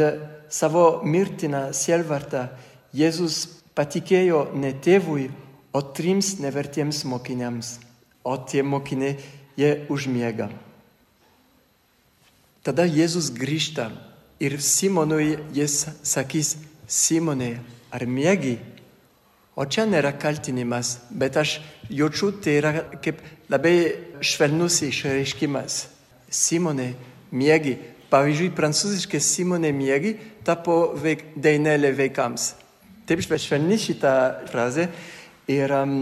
savo 0.51 1.01
mirtiną 1.07 1.71
sielvartą 1.73 2.49
Jėzus 2.93 3.47
patikėjo 3.73 4.51
ne 4.53 4.73
tėvui, 4.83 5.29
o 5.71 5.79
trims 5.95 6.35
nevertiems 6.43 7.05
mokiniams, 7.07 7.77
o 8.27 8.35
tie 8.37 8.61
mokiniai 8.61 9.15
jie 9.55 9.71
užmiega. 9.89 10.49
Tada 12.61 12.83
Jėzus 12.85 13.31
grįžta 13.33 13.87
ir 14.43 14.59
Simonui 14.61 15.39
jis 15.55 15.85
sakys, 16.03 16.57
Simonai, 16.91 17.55
ar 17.89 18.03
mėgi? 18.05 18.59
O 19.61 19.65
čia 19.69 19.83
nėra 19.85 20.15
kaltinimas, 20.17 20.95
bet 21.13 21.35
aš 21.37 21.59
jaučiu, 21.93 22.31
tai 22.41 22.55
yra 22.57 22.71
kaip 23.03 23.19
labai 23.51 23.75
švelnus 24.25 24.79
išreiškimas. 24.87 25.83
Simonai, 26.33 26.95
mėgi. 27.29 27.75
Pavyzdžiui, 28.09 28.49
prancūziškai 28.57 29.21
Simonai 29.21 29.69
mėgi 29.75 30.15
tapo 30.47 30.95
veik, 30.97 31.35
dainelė 31.37 31.91
vaikams. 31.95 32.55
Taip 33.05 33.21
švelni 33.21 33.77
šitą 33.77 34.13
frazę. 34.49 34.87
Ir, 35.51 35.75
um, 35.77 35.93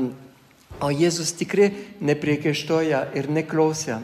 o 0.80 0.94
Jėzus 0.94 1.34
tikrai 1.36 1.68
nepriekaištoja 2.00 3.10
ir 3.18 3.28
neklausia, 3.34 4.00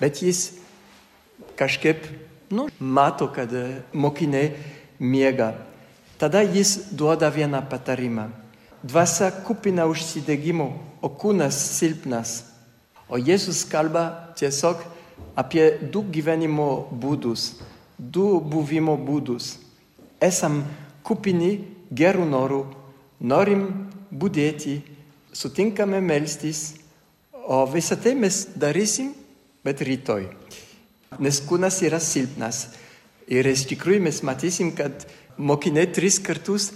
bet 0.00 0.20
jis 0.20 0.58
kažkaip 1.56 2.04
nu, 2.52 2.68
mato, 2.78 3.30
kad 3.32 3.48
mokiniai 3.92 4.52
miega. 5.00 5.54
Tada 6.20 6.44
jis 6.44 6.90
duoda 6.92 7.32
vieną 7.32 7.64
patarimą. 7.70 8.28
Dvasia 8.82 9.30
kupina 9.44 9.84
užsidegimų, 9.90 10.68
o 11.04 11.08
kūnas 11.08 11.56
silpnas. 11.76 12.40
O 13.10 13.18
Jėzus 13.20 13.64
kalba 13.68 14.32
tiesiog 14.38 14.82
apie 15.36 15.66
du 15.92 16.02
gyvenimo 16.12 16.88
būdus, 16.90 17.60
du 17.98 18.40
buvimo 18.40 18.96
būdus. 18.96 19.58
Esam 20.20 20.62
kupini 21.04 21.58
gerų 21.92 22.26
norų, 22.30 22.60
norim 23.20 23.66
būdėti, 24.10 24.80
sutinkame 25.32 26.00
melstis, 26.00 26.76
o 27.32 27.64
visą 27.66 27.98
tai 28.00 28.14
mes 28.14 28.44
darysim, 28.56 29.12
bet 29.64 29.82
rytoj 29.84 30.28
nes 31.18 31.40
kūnas 31.42 31.80
yra 31.86 31.98
silpnas. 32.02 32.68
Ir 33.30 33.46
iš 33.46 33.66
tikrųjų 33.70 34.02
mes 34.04 34.22
matysim, 34.26 34.72
kad 34.76 35.06
mokiniai 35.38 35.88
tris 35.90 36.18
kartus 36.22 36.70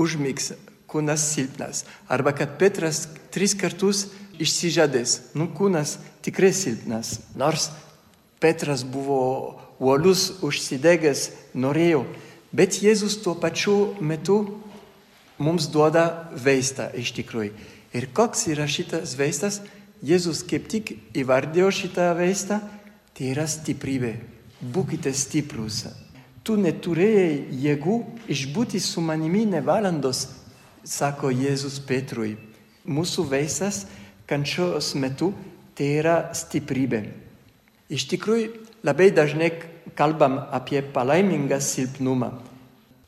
užmigs. 0.00 0.52
Kūnas 0.88 1.24
silpnas. 1.34 1.84
Arba 2.08 2.32
kad 2.36 2.56
Petras 2.60 3.06
tris 3.34 3.54
kartus 3.58 4.06
išsižadės, 4.40 5.34
nu 5.36 5.48
kūnas 5.52 5.98
tikrai 6.24 6.52
silpnas. 6.56 7.18
Nors 7.38 7.70
Petras 8.40 8.84
buvo 8.86 9.58
uolus, 9.78 10.38
užsidegęs, 10.42 11.28
norėjo. 11.54 12.04
Bet 12.54 12.78
Jėzus 12.82 13.18
tuo 13.22 13.34
pačiu 13.38 13.94
metu 14.00 14.38
mums 15.38 15.68
duoda 15.70 16.30
vaistą 16.32 16.88
iš 16.96 17.12
tikrųjų. 17.18 17.52
Ir 17.96 18.08
koks 18.14 18.46
yra 18.52 18.66
šitas 18.68 19.16
vaistas? 19.18 19.60
Jėzus 20.04 20.44
kaip 20.46 20.68
tik 20.70 20.92
įvardėjo 21.18 21.70
šitą 21.74 22.12
vaistą, 22.14 22.60
tai 23.16 23.32
yra 23.32 23.48
stiprybė. 23.50 24.14
Būkite 24.62 25.10
stiprus. 25.14 25.86
Tu 26.46 26.56
neturėjai 26.58 27.48
jėgų 27.64 27.96
išbūti 28.30 28.80
su 28.80 29.02
manimi 29.04 29.44
ne 29.50 29.60
valandos, 29.64 30.28
sako 30.88 31.30
Jėzus 31.34 31.78
Petrui. 31.84 32.36
Mūsų 32.88 33.26
vaistas 33.28 33.84
kančios 34.28 34.94
metu 34.96 35.34
tai 35.76 35.90
yra 36.00 36.16
stiprybė. 36.36 37.02
Iš 37.92 38.08
tikrųjų, 38.08 38.48
labai 38.84 39.10
dažnai 39.12 39.50
kalbam 39.98 40.38
apie 40.54 40.80
palaimingą 40.94 41.60
silpnumą, 41.64 42.32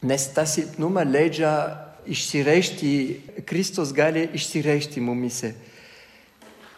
nes 0.02 0.28
tą 0.34 0.44
silpnumą 0.48 1.04
leidžia 1.08 1.52
išsireikšti, 2.10 2.92
Kristus 3.48 3.92
gali 3.96 4.26
išsireikšti 4.36 5.02
mumise. 5.04 5.54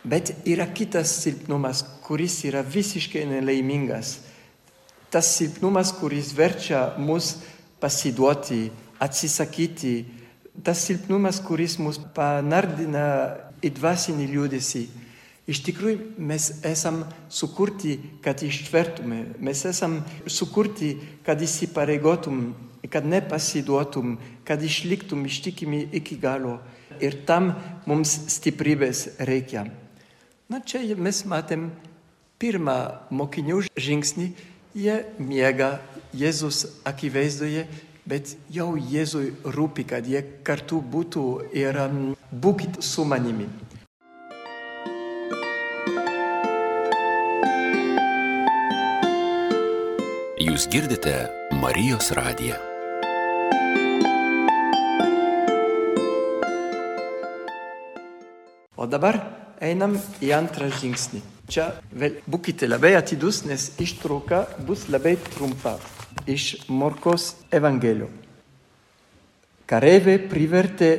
Bet 0.03 0.33
yra 0.51 0.67
kitas 0.75 1.13
silpnumas, 1.23 1.85
kuris 2.03 2.41
yra 2.49 2.65
visiškai 2.67 3.23
nelaimingas. 3.31 4.17
Tas 5.15 5.29
silpnumas, 5.37 5.93
kuris 5.95 6.33
verčia 6.35 6.89
mus 6.99 7.37
pasiduoti, 7.83 8.65
atsisakyti. 9.03 10.22
Tas 10.63 10.85
silpnumas, 10.87 11.41
kuris 11.43 11.79
mus 11.83 11.99
panardina 12.15 13.07
į 13.63 13.73
dvasinį 13.79 14.29
liūdėsi. 14.31 14.83
Iš 15.51 15.59
tikrųjų, 15.67 16.13
mes 16.23 16.49
esam 16.67 17.01
sukurti, 17.27 17.97
kad 18.23 18.45
ištvertume, 18.47 19.25
mes 19.43 19.65
esam 19.67 19.99
sukurti, 20.31 20.95
kad 21.27 21.43
įsipareigotum, 21.43 22.53
kad 22.91 23.07
nepasiduotum, 23.07 24.17
kad 24.47 24.63
išliktum 24.63 25.27
ištikimi 25.27 25.89
iki 25.99 26.19
galo. 26.23 26.61
Ir 27.03 27.25
tam 27.27 27.57
mums 27.91 28.15
stiprybės 28.31 29.17
reikia. 29.27 29.67
Na 30.47 30.61
čia 30.63 30.85
mes 30.95 31.25
matėm 31.27 31.73
pirmą 32.39 32.77
mokinių 33.11 33.65
žingsnį, 33.75 34.29
jie 34.79 34.99
miega 35.19 35.81
Jėzus 36.13 36.67
akivaizdoje, 36.85 37.65
bet 38.09 38.35
jau 38.51 38.73
Jėzui 38.77 39.33
rūpi, 39.45 39.85
kad 39.89 40.07
jie 40.07 40.23
kartu 40.47 40.81
būtų 40.83 41.27
ir 41.55 41.79
būkit 42.33 42.83
su 42.83 43.05
manimi. 43.07 43.47
Jūs 50.43 50.67
girdite 50.69 51.15
Marijos 51.63 52.11
radiją. 52.19 52.59
O 58.77 58.89
dabar 58.91 59.21
einam 59.63 59.95
į 60.19 60.33
antrą 60.35 60.67
žingsnį. 60.75 61.23
Čia 61.53 61.69
vėl 61.95 62.19
būkite 62.27 62.67
labai 62.67 62.97
atidus, 62.99 63.45
nes 63.47 63.71
ištrauka 63.79 64.49
bus 64.67 64.89
labai 64.91 65.15
trumpa 65.31 65.77
iš 66.27 66.67
Morkos 66.69 67.33
Evangelijų. 67.53 68.09
Kareivė 69.67 70.19
privertė 70.29 70.91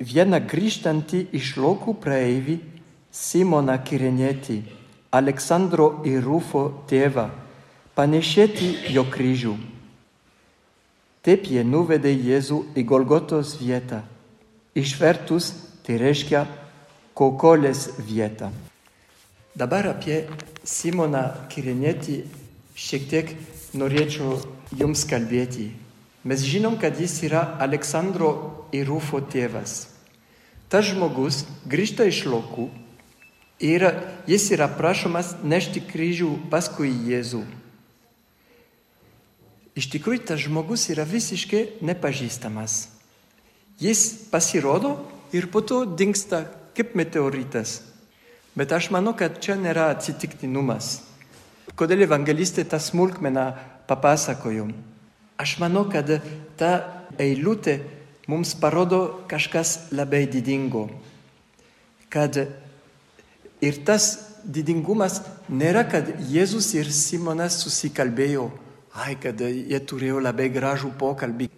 vieną 0.00 0.40
grįžtantį 0.48 1.26
iš 1.36 1.56
laukų 1.60 1.94
praeivį 2.02 2.58
Simoną 3.12 3.76
Kirenietį, 3.84 4.62
Aleksandro 5.12 6.00
ir 6.08 6.22
Rufo 6.24 6.64
tėvą, 6.88 7.28
panešėti 7.94 8.94
jo 8.94 9.04
kryžių. 9.12 9.52
Taip 11.22 11.44
jie 11.46 11.62
nuvedė 11.62 12.10
Jėzų 12.10 12.58
į 12.74 12.86
Golgotos 12.88 13.58
vietą. 13.60 14.00
Išvertus 14.74 15.52
tai 15.84 16.00
reiškia 16.00 16.46
kokolės 17.14 17.90
vietą. 18.08 18.48
Dabar 19.54 19.90
apie 19.92 20.24
Simoną 20.64 21.26
Kirinėtį 21.52 22.22
šiek 22.72 23.06
tiek 23.10 23.34
norėčiau 23.76 24.40
jums 24.78 25.04
kalbėti. 25.08 25.70
Mes 26.24 26.44
žinom, 26.46 26.76
kad 26.78 26.98
jis 27.00 27.16
yra 27.26 27.42
Aleksandro 27.62 28.68
ir 28.72 28.86
Rufo 28.86 29.20
tėvas. 29.20 29.88
Tas 30.70 30.86
žmogus 30.88 31.42
grįžta 31.68 32.06
iš 32.08 32.22
laukų 32.30 32.68
ir 33.62 33.84
jis 34.30 34.46
yra 34.54 34.70
prašomas 34.70 35.34
nešti 35.42 35.82
kryžių 35.84 36.30
paskui 36.50 36.92
Jėzų. 37.10 37.42
Iš 39.76 39.88
tikrųjų, 39.92 40.24
tas 40.28 40.42
žmogus 40.44 40.88
yra 40.92 41.04
visiškai 41.08 41.80
nepažįstamas. 41.84 42.90
Jis 43.80 44.28
pasirodo 44.30 44.98
ir 45.32 45.48
po 45.48 45.62
to 45.64 45.84
dinksta 45.88 46.44
kaip 46.76 46.92
meteoritas. 46.94 47.80
Bet 48.54 48.72
aš 48.72 48.90
manau, 48.92 49.14
kad 49.16 49.40
čia 49.40 49.56
nėra 49.56 49.88
atsitiktinumas. 49.94 51.00
Kodėl 51.72 52.04
evangelistai 52.04 52.66
tą 52.68 52.76
smulkmeną 52.76 53.46
papasakojo? 53.92 54.70
Aš 55.36 55.58
manau, 55.60 55.84
kad 55.92 56.08
ta 56.56 56.72
eilutė 57.20 57.80
mums 58.30 58.54
parodo 58.56 59.24
kažkas 59.28 59.92
labai 59.92 60.24
didingo. 60.30 60.88
Kad 62.12 62.38
ir 63.62 63.80
tas 63.86 64.12
didingumas 64.44 65.20
nėra, 65.48 65.84
kad 65.88 66.08
Jėzus 66.30 66.72
ir 66.76 66.90
Simonas 66.92 67.60
susikalbėjo, 67.62 68.50
ai, 68.94 69.16
kad 69.20 69.40
jie 69.40 69.80
turėjo 69.88 70.20
labai 70.22 70.48
gražų 70.52 70.92
pokalbį, 71.00 71.48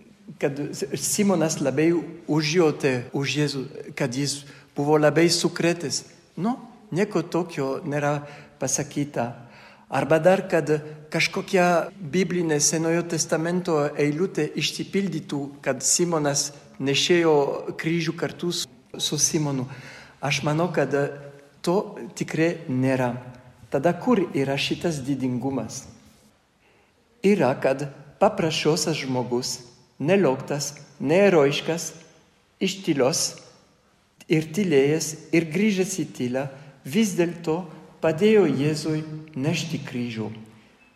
kad 0.40 0.58
Simonas 0.98 1.58
labai 1.62 1.90
užjautė 2.30 2.94
už 3.16 3.38
Jėzų, 3.40 3.64
kad 3.98 4.14
jis 4.14 4.42
buvo 4.76 4.98
labai 5.00 5.28
sukretęs. 5.32 6.04
Nu, 6.36 6.56
nieko 6.94 7.22
tokio 7.22 7.78
nėra 7.86 8.18
pasakyta. 8.60 9.32
Arba 9.88 10.18
dar, 10.18 10.46
kad 10.48 10.70
kažkokia 11.12 11.90
biblinė 12.00 12.58
Senojo 12.60 13.04
testamento 13.08 13.76
eilutė 14.00 14.46
išsipildytų, 14.56 15.40
kad 15.64 15.84
Simonas 15.84 16.52
nešėjo 16.80 17.34
kryžių 17.78 18.14
kartu 18.18 18.50
su 18.54 19.18
Simonu. 19.20 19.68
Aš 20.24 20.42
manau, 20.46 20.70
kad 20.72 20.94
to 21.62 21.76
tikrai 22.16 22.64
nėra. 22.68 23.12
Tada 23.70 23.92
kur 23.98 24.22
yra 24.34 24.56
šitas 24.56 25.02
didingumas? 25.04 25.84
Yra, 27.24 27.52
kad 27.60 27.88
paprasčiausias 28.20 29.00
žmogus, 29.02 29.58
nelauktas, 29.98 30.74
neeroiškas, 31.00 31.92
iš 32.62 32.80
tylos 32.86 33.22
ir 34.30 34.46
tylėjęs 34.54 35.08
ir 35.34 35.48
grįžęs 35.52 35.96
į 36.00 36.06
tylą, 36.16 36.44
vis 36.84 37.14
dėlto 37.18 37.64
padėjo 38.04 38.44
Jėzui 38.44 39.00
nešti 39.32 39.80
kryžių, 39.80 40.28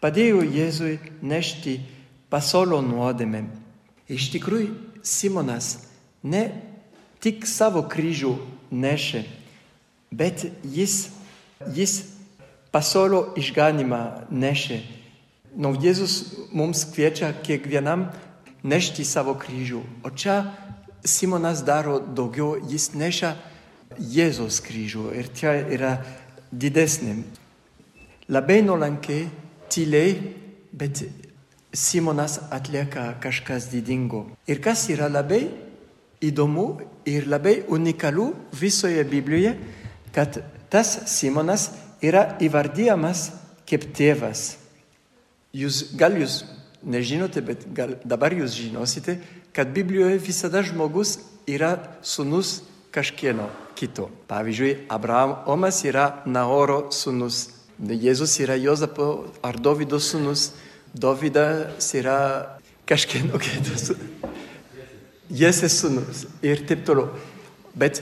padėjo 0.02 0.42
Jėzui 0.44 0.98
nešti 1.24 1.78
pasaulio 2.28 2.82
nuodėmę. 2.84 3.46
Iš 4.12 4.28
tikrųjų, 4.34 4.74
Simonas 5.00 5.78
ne 6.22 6.42
tik 7.24 7.46
savo 7.48 7.84
kryžių 7.88 8.34
nešė, 8.70 9.24
bet 10.12 10.44
jis, 10.64 11.08
jis 11.72 12.02
pasaulio 12.74 13.32
išganimą 13.40 14.28
nešė. 14.28 14.82
Nu, 15.56 15.72
Jėzus 15.80 16.20
mums 16.52 16.84
kviečia 16.92 17.32
kiekvienam 17.42 18.10
nešti 18.62 19.06
savo 19.08 19.32
kryžių. 19.40 19.80
O 20.04 20.12
čia 20.12 20.42
Simonas 21.08 21.64
daro 21.64 21.98
daugiau, 22.00 22.58
jis 22.68 22.92
neša 22.92 23.32
Jėzos 23.98 24.60
kryžių 24.62 25.08
ir 25.16 25.30
čia 25.34 25.56
yra 25.72 25.92
didesnė. 26.52 27.22
Labai 28.28 28.60
nuolankiai, 28.62 29.28
tyliai, 29.72 30.16
bet 30.72 31.04
Simonas 31.72 32.38
atlieka 32.50 33.14
kažkas 33.22 33.68
didingo. 33.72 34.26
Ir 34.48 34.60
kas 34.64 34.86
yra 34.92 35.08
labai 35.08 35.46
įdomu 36.24 36.80
ir 37.08 37.28
labai 37.28 37.62
unikalu 37.68 38.32
visoje 38.52 39.04
Biblijoje, 39.04 39.56
kad 40.12 40.40
tas 40.72 40.96
Simonas 41.08 41.70
yra 42.04 42.38
įvardyjamas 42.40 43.28
kaip 43.68 43.88
tėvas. 43.96 44.56
Jūs, 45.56 45.94
gal 45.96 46.16
jūs 46.20 46.42
nežinote, 46.84 47.42
bet 47.44 47.64
gal 47.74 47.96
dabar 48.04 48.32
jūs 48.36 48.56
žinosite, 48.56 49.18
kad 49.52 49.72
Biblijoje 49.74 50.20
visada 50.20 50.62
žmogus 50.64 51.18
yra 51.48 51.76
sunus 52.04 52.60
kažkieno 52.92 53.48
kito. 53.78 54.08
Pavyzdžiui, 54.26 54.88
Abraomas 54.90 55.84
yra 55.86 56.24
Naoro 56.26 56.88
sunus, 56.90 57.46
Jėzus 57.78 58.34
yra 58.42 58.58
Jozapo 58.58 59.28
ar 59.46 59.58
Dovido 59.62 60.00
sunus, 60.02 60.50
Dovydas 60.94 61.92
yra 61.94 62.18
kažkieno 62.88 63.38
kito. 63.38 63.94
Jėzės 65.28 65.74
sūnus 65.82 66.24
ir 66.42 66.64
taip 66.66 66.86
toliau. 66.88 67.12
Bet, 67.76 68.00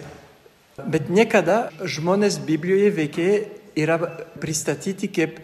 bet 0.79 1.11
niekada 1.11 1.73
žmonės 1.83 2.39
Biblijoje 2.47 2.93
veikėjai 2.95 3.41
yra 3.83 3.99
pristatyti 4.41 5.11
kaip 5.11 5.41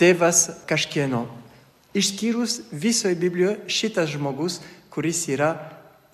tėvas 0.00 0.64
kažkieno. 0.66 1.26
Išskyrus 1.94 2.62
visoje 2.72 3.18
Biblijoje 3.20 3.60
šitas 3.68 4.10
žmogus, 4.16 4.58
kuris 4.90 5.26
yra 5.28 5.52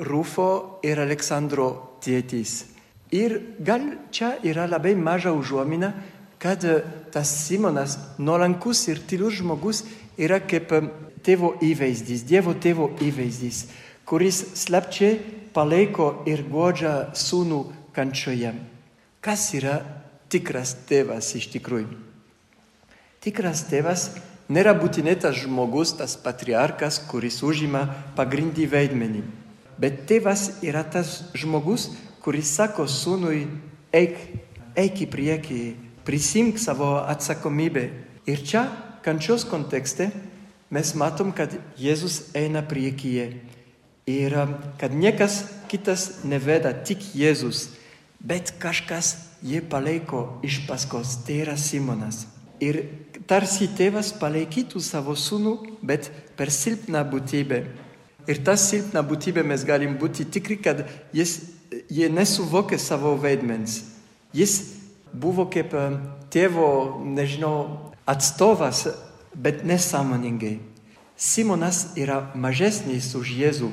Rufo 0.03 0.81
ir 0.83 0.99
Aleksandro 0.99 2.01
tėtis. 2.03 2.74
Ir 3.15 3.39
gal 3.63 3.87
čia 4.11 4.35
yra 4.43 4.67
labai 4.67 4.97
maža 4.99 5.31
užuomina, 5.37 5.93
kad 6.43 6.65
tas 7.15 7.31
Simonas, 7.47 7.97
nuolankus 8.19 8.83
ir 8.91 8.99
tylus 9.07 9.39
žmogus, 9.39 9.85
yra 10.19 10.41
kaip 10.43 10.73
tėvo 11.25 11.55
įvaizdis, 11.63 12.27
Dievo 12.27 12.57
tėvo 12.59 12.91
įvaizdis 13.01 13.65
kuris 14.05 14.45
slapčiai 14.61 15.19
palaiko 15.57 16.25
ir 16.29 16.45
godžia 16.51 17.15
sūnų 17.17 17.61
kančioje. 17.97 18.53
Kas 19.25 19.49
yra 19.57 19.79
tikras 20.29 20.75
tėvas 20.89 21.31
iš 21.39 21.49
tikrųjų? 21.55 21.89
Tikras 23.25 23.65
tėvas 23.71 24.11
nėra 24.53 24.75
būtinai 24.77 25.17
tas 25.17 25.39
žmogus, 25.41 25.95
tas 25.97 26.19
patriarkas, 26.21 27.01
kuris 27.09 27.41
užima 27.43 27.87
pagrindį 28.19 28.69
vaidmenį. 28.75 29.25
Bet 29.81 30.05
tėvas 30.11 30.61
yra 30.63 30.85
tas 30.85 31.23
žmogus, 31.35 31.89
kuris 32.25 32.55
sako 32.57 32.89
sūnui, 32.89 33.45
eik, 33.93 34.17
eik 34.81 35.05
į 35.05 35.11
priekį, 35.13 35.63
prisimk 36.09 36.59
savo 36.63 36.97
atsakomybę. 37.05 37.89
Ir 38.25 38.41
čia, 38.41 38.65
kančios 39.05 39.45
kontekste, 39.45 40.09
mes 40.73 40.95
matom, 40.97 41.35
kad 41.37 41.53
Jėzus 41.77 42.31
eina 42.33 42.65
priekyje 42.65 43.29
Ir 44.07 44.37
kad 44.77 44.93
niekas 44.93 45.47
kitas 45.69 46.21
neveda, 46.29 46.75
tik 46.85 47.01
Jėzus, 47.17 47.71
bet 48.21 48.53
kažkas 48.61 49.15
jį 49.41 49.63
palaiko 49.65 50.43
iš 50.45 50.61
paskos, 50.69 51.17
tai 51.25 51.41
yra 51.47 51.57
Simonas. 51.57 52.27
Ir 52.61 52.83
tarsi 53.25 53.65
tėvas 53.73 54.13
palaikytų 54.21 54.83
savo 54.85 55.17
sūnų, 55.17 55.55
bet 55.81 56.11
per 56.37 56.53
silpną 56.53 57.01
būtybę. 57.09 57.63
Ir 58.29 58.43
tą 58.45 58.59
silpną 58.61 59.01
būtybę 59.09 59.41
mes 59.41 59.65
galim 59.65 59.97
būti 59.97 60.29
tikri, 60.29 60.61
kad 60.61 60.85
jis, 61.17 61.39
jie 61.91 62.09
nesuvokė 62.13 62.79
savo 62.79 63.15
vaidmens. 63.21 63.83
Jis 64.35 64.59
buvo 65.13 65.47
kaip 65.51 65.75
tėvo, 66.35 67.01
nežinau, 67.05 67.93
atstovas, 68.07 68.87
bet 69.35 69.65
nesąmoningai. 69.67 70.59
Simonas 71.17 71.95
yra 71.97 72.25
mažesnis 72.35 73.13
už 73.15 73.31
Jėzų, 73.39 73.71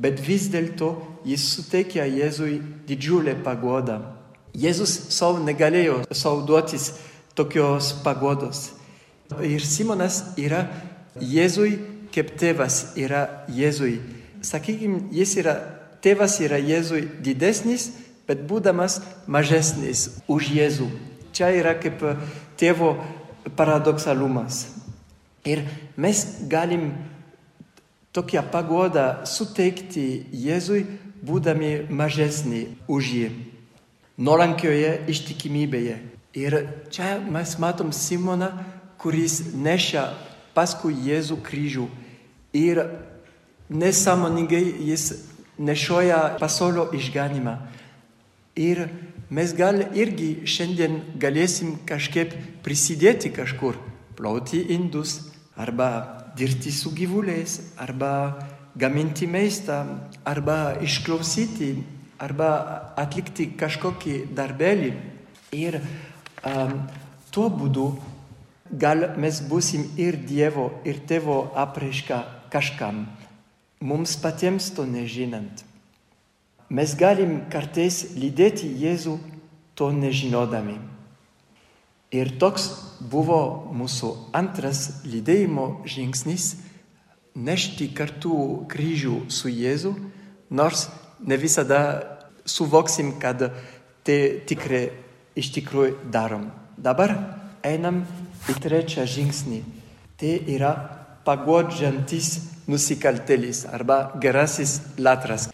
bet 0.00 0.20
vis 0.24 0.48
dėlto 0.52 0.94
jis 1.28 1.44
suteikia 1.52 2.06
Jėzui 2.08 2.62
didžiulę 2.88 3.36
pagodą. 3.44 4.00
Jėzus 4.56 5.12
savo 5.12 5.40
negalėjo 5.44 6.02
savo 6.12 6.42
duotis 6.48 6.92
tokios 7.36 7.92
pagodos. 8.04 8.72
Ir 9.44 9.64
Simonas 9.64 10.34
yra 10.40 10.66
Jėzui 11.20 11.76
kaip 12.12 12.34
tėvas 12.40 12.92
yra 12.98 13.44
Jėzui. 13.52 13.96
Sakykime, 14.44 15.08
jis 15.14 15.36
yra 15.40 15.54
tėvas 16.02 16.38
yra 16.42 16.58
Jėzui 16.60 17.06
didesnis, 17.22 17.90
bet 18.26 18.44
būdamas 18.48 19.00
mažesnis 19.26 20.22
už 20.30 20.50
Jėzų. 20.56 20.88
Čia 21.32 21.52
yra 21.56 21.74
kaip 21.80 22.02
tėvo 22.60 22.94
paradoksalumas. 23.56 24.66
Ir 25.48 25.64
mes 25.96 26.22
galim 26.50 26.92
tokią 28.12 28.44
pagodą 28.52 29.24
suteikti 29.26 30.26
Jėzui, 30.30 30.84
būdami 31.22 31.88
mažesni 31.90 32.66
už 32.90 33.10
jį, 33.14 33.28
nuolankioje 34.18 34.92
ištikimybėje. 35.10 35.96
Ir 36.34 36.56
čia 36.90 37.16
mes 37.22 37.54
matom 37.62 37.92
Simoną, 37.94 38.50
kuris 38.98 39.54
neša 39.54 40.06
paskui 40.54 40.94
Jėzų 41.08 41.38
kryžių 41.44 41.88
ir 42.56 42.82
nesąmoningai 43.72 44.64
jis 44.88 45.31
nešioja 45.58 46.36
pasaulio 46.40 46.88
išganimą. 46.94 47.56
Ir 48.56 48.86
mes 49.32 49.54
gal 49.56 49.80
irgi 49.96 50.44
šiandien 50.48 50.98
galėsim 51.20 51.78
kažkaip 51.88 52.34
prisidėti 52.64 53.32
kažkur, 53.32 53.78
plauti 54.16 54.60
indus 54.74 55.18
arba 55.56 55.88
dirbti 56.36 56.72
su 56.72 56.92
gyvuliais, 56.92 57.60
arba 57.76 58.12
gaminti 58.76 59.26
maistą, 59.26 59.84
arba 60.24 60.76
išklausyti, 60.84 61.74
arba 62.20 62.92
atlikti 62.96 63.50
kažkokį 63.58 64.16
darbelį. 64.36 64.92
Ir 65.52 65.80
um, 66.48 66.78
tuo 67.32 67.48
būdu 67.52 67.88
gal 68.72 69.12
mes 69.20 69.42
busim 69.48 69.84
ir 70.00 70.16
Dievo, 70.16 70.70
ir 70.84 71.02
Tėvo 71.08 71.52
apraiška 71.56 72.22
kažkam, 72.52 73.04
mums 73.82 74.14
patiems 74.16 74.70
to 74.70 74.86
nežinant. 74.86 75.64
Mes 76.70 76.94
galim 76.96 77.42
kartais 77.50 78.14
lydėti 78.14 78.70
Jėzų 78.80 79.18
to 79.76 79.90
nežinodami. 79.92 80.78
Ir 82.14 82.30
toks 82.38 82.68
buvo 83.10 83.72
mūsų 83.74 84.12
antras 84.36 85.02
lydėjimo 85.04 85.82
žingsnis- 85.88 86.54
nešti 87.48 87.90
kartu 87.92 88.64
kryžių 88.68 89.30
su 89.30 89.48
Jėzu, 89.48 89.96
nors 90.50 90.88
ne 91.20 91.36
visada 91.36 92.20
suvoksim, 92.44 93.18
kad 93.18 93.52
tai 94.04 94.42
tikrai 94.46 94.90
iš 95.34 95.50
tikrųjų 95.56 96.10
darom. 96.12 96.52
Dabar 96.78 97.16
einam 97.64 98.06
į 98.48 98.54
trečią 98.60 99.06
žingsnį. 99.06 99.62
Tai 100.16 100.34
yra 100.46 100.72
pagodžiantis 101.24 102.51
nusikaltėlis 102.68 103.64
arba 103.70 104.12
gerasis 104.20 104.80
latras. 104.98 105.50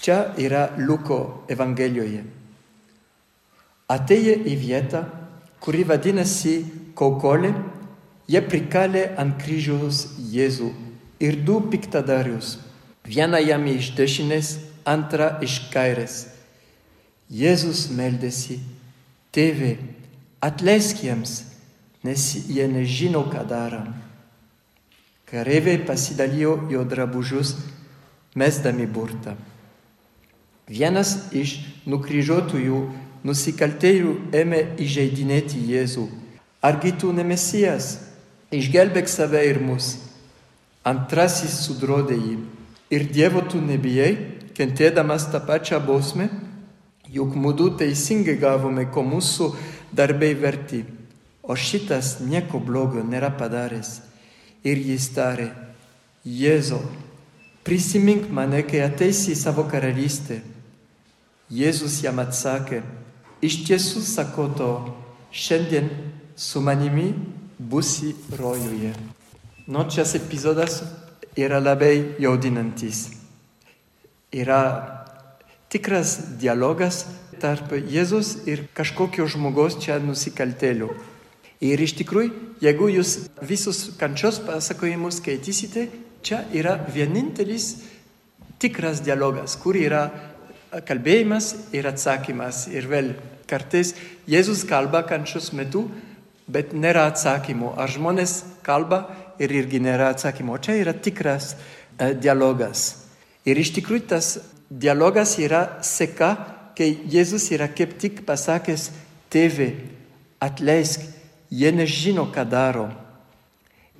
Čia 0.00 0.32
yra 0.38 0.68
Luko 0.78 1.46
Evangelijoje. 1.48 2.24
Atėję 3.90 4.34
į 4.50 4.54
vietą, 4.58 5.04
kuri 5.62 5.84
vadinasi 5.86 6.56
Kaukolė, 6.96 7.52
jie 8.26 8.40
prikalė 8.42 9.02
ant 9.20 9.36
kryžiaus 9.42 10.06
Jėzų 10.32 10.70
ir 11.22 11.36
du 11.46 11.60
piktadarius. 11.70 12.56
Vieną 13.06 13.38
jam 13.44 13.66
iš 13.70 13.92
dešinės, 13.98 14.56
antrą 14.86 15.36
iš 15.44 15.60
kairės. 15.72 16.16
Jėzus 17.30 17.86
meldėsi, 17.94 18.58
tėve, 19.34 19.76
atleisk 20.42 21.02
jiems, 21.02 21.40
nes 22.06 22.26
jie 22.46 22.66
nežino, 22.70 23.24
ką 23.30 23.42
daro. 23.50 23.82
Kareiviai 25.26 25.80
pasidalijo 25.82 26.68
jo 26.70 26.84
drabužius, 26.86 27.56
mesdami 28.38 28.86
burtą. 28.86 29.34
Vienas 30.70 31.16
iš 31.34 31.56
nukryžiuotųjų 31.90 32.78
nusikaltėjų 33.26 34.14
ėmė 34.34 34.62
įžeidinėti 34.82 35.64
Jėzų. 35.72 36.06
Argi 36.62 36.94
tu 36.94 37.10
ne 37.10 37.26
Mesijas? 37.26 37.96
Išgelbėk 38.54 39.10
save 39.10 39.42
ir 39.50 39.58
mus. 39.58 39.96
Antrasis 40.86 41.58
sudrodė 41.66 42.14
jį. 42.14 42.38
Ir 42.94 43.10
Dievo 43.10 43.42
tu 43.50 43.58
nebijai, 43.58 44.12
kentėdamas 44.54 45.26
tą 45.32 45.42
pačią 45.42 45.82
bausmę? 45.82 46.30
Juk 47.10 47.34
mūdu 47.34 47.72
teisingai 47.82 48.38
gavome, 48.38 48.86
ko 48.94 49.02
mūsų 49.02 49.54
darbai 49.90 50.36
verti. 50.38 50.84
O 51.42 51.58
šitas 51.58 52.20
nieko 52.22 52.62
blogo 52.62 53.02
nėra 53.02 53.34
padaręs. 53.34 54.05
Ir 54.66 54.82
jis 54.82 55.08
tarė, 55.14 55.52
Jėzau, 56.26 56.82
prisimink 57.62 58.26
mane, 58.34 58.64
kai 58.66 58.82
ateisi 58.82 59.30
į 59.36 59.38
savo 59.38 59.62
karalystę. 59.70 60.40
Jėzus 61.54 62.00
jam 62.02 62.18
atsakė, 62.18 62.80
Iš 63.44 63.66
tiesų 63.68 64.00
sakau 64.00 64.46
to, 64.56 64.70
šiandien 65.28 65.90
su 66.40 66.62
manimi 66.64 67.10
būsi 67.60 68.14
rojuje. 68.32 68.94
Nu, 69.68 69.82
šias 69.92 70.14
epizodas 70.16 70.78
yra 71.36 71.60
labai 71.60 72.16
jaudinantis. 72.22 73.10
Yra 74.32 74.62
tikras 75.68 76.16
dialogas 76.40 77.04
tarp 77.42 77.74
Jėzus 77.76 78.48
ir 78.48 78.64
kažkokio 78.72 79.28
žmogaus 79.28 79.76
čia 79.84 80.00
nusikaltėlių. 80.00 80.88
Ir 81.64 81.80
iš 81.80 81.94
tikrųjų, 82.02 82.32
jeigu 82.60 82.90
jūs 82.92 83.12
visus 83.48 83.86
kančios 83.96 84.42
pasakojimus 84.44 85.22
skaitysite, 85.22 85.86
čia 86.20 86.42
yra 86.52 86.76
vienintelis 86.92 87.70
tikras 88.60 89.00
dialogas, 89.04 89.56
kur 89.60 89.78
yra 89.78 90.10
kalbėjimas 90.84 91.54
ir 91.76 91.88
atsakymas. 91.88 92.66
Ir 92.68 92.88
vėl 92.90 93.14
kartais 93.48 93.94
Jėzus 94.28 94.66
kalba 94.68 95.04
kančios 95.08 95.52
metu, 95.56 95.86
bet 96.46 96.74
nėra 96.76 97.06
atsakymo. 97.10 97.72
Ar 97.78 97.90
žmonės 97.90 98.42
kalba 98.66 99.06
ir 99.40 99.52
irgi 99.52 99.80
nėra 99.82 100.10
atsakymo. 100.14 100.58
Čia 100.62 100.76
yra 100.82 100.92
tikras 100.92 101.54
uh, 101.54 102.12
dialogas. 102.12 103.06
Ir 103.46 103.58
iš 103.60 103.72
tikrųjų 103.78 104.06
tas 104.10 104.36
dialogas 104.70 105.36
yra 105.38 105.78
seka, 105.86 106.34
kai 106.76 106.90
Jėzus 107.08 107.48
yra 107.54 107.68
kaip 107.72 107.94
tik 108.00 108.24
pasakęs, 108.26 108.90
tėve, 109.32 109.70
atleisk, 110.42 111.04
jie 111.50 111.72
nežino, 111.72 112.26
ką 112.32 112.44
daro. 112.48 112.88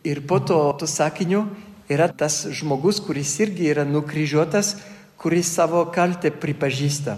Ir 0.06 0.22
po 0.26 0.38
to, 0.40 0.58
to 0.78 0.86
sakinio 0.86 1.46
yra 1.90 2.08
tas 2.08 2.46
žmogus, 2.50 3.00
kuris 3.02 3.34
irgi 3.42 3.70
yra 3.72 3.84
nukryžiuotas, 3.86 4.76
kuris 5.18 5.50
savo 5.54 5.84
kaltę 5.90 6.30
pripažįsta. 6.30 7.16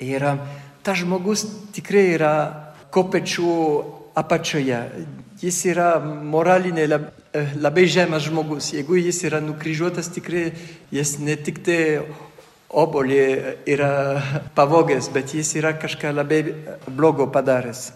Ir 0.00 0.24
tas 0.82 1.00
žmogus 1.02 1.44
tikrai 1.74 2.14
yra 2.14 2.34
kopečių 2.94 3.54
apačioje. 4.18 4.80
Jis 5.38 5.58
yra 5.70 5.98
moralinė 6.02 6.88
labai 7.60 7.86
žemas 7.86 8.26
žmogus. 8.26 8.72
Jeigu 8.74 8.98
jis 8.98 9.20
yra 9.28 9.42
nukryžiuotas, 9.44 10.10
tikrai 10.14 10.48
jis 10.94 11.18
ne 11.22 11.36
tik 11.36 11.62
tai 11.66 11.80
obolį 12.68 13.22
yra 13.68 13.92
pavogęs, 14.56 15.08
bet 15.14 15.32
jis 15.34 15.54
yra 15.60 15.72
kažką 15.78 16.12
labai 16.12 16.42
blogo 16.88 17.28
padaręs. 17.32 17.88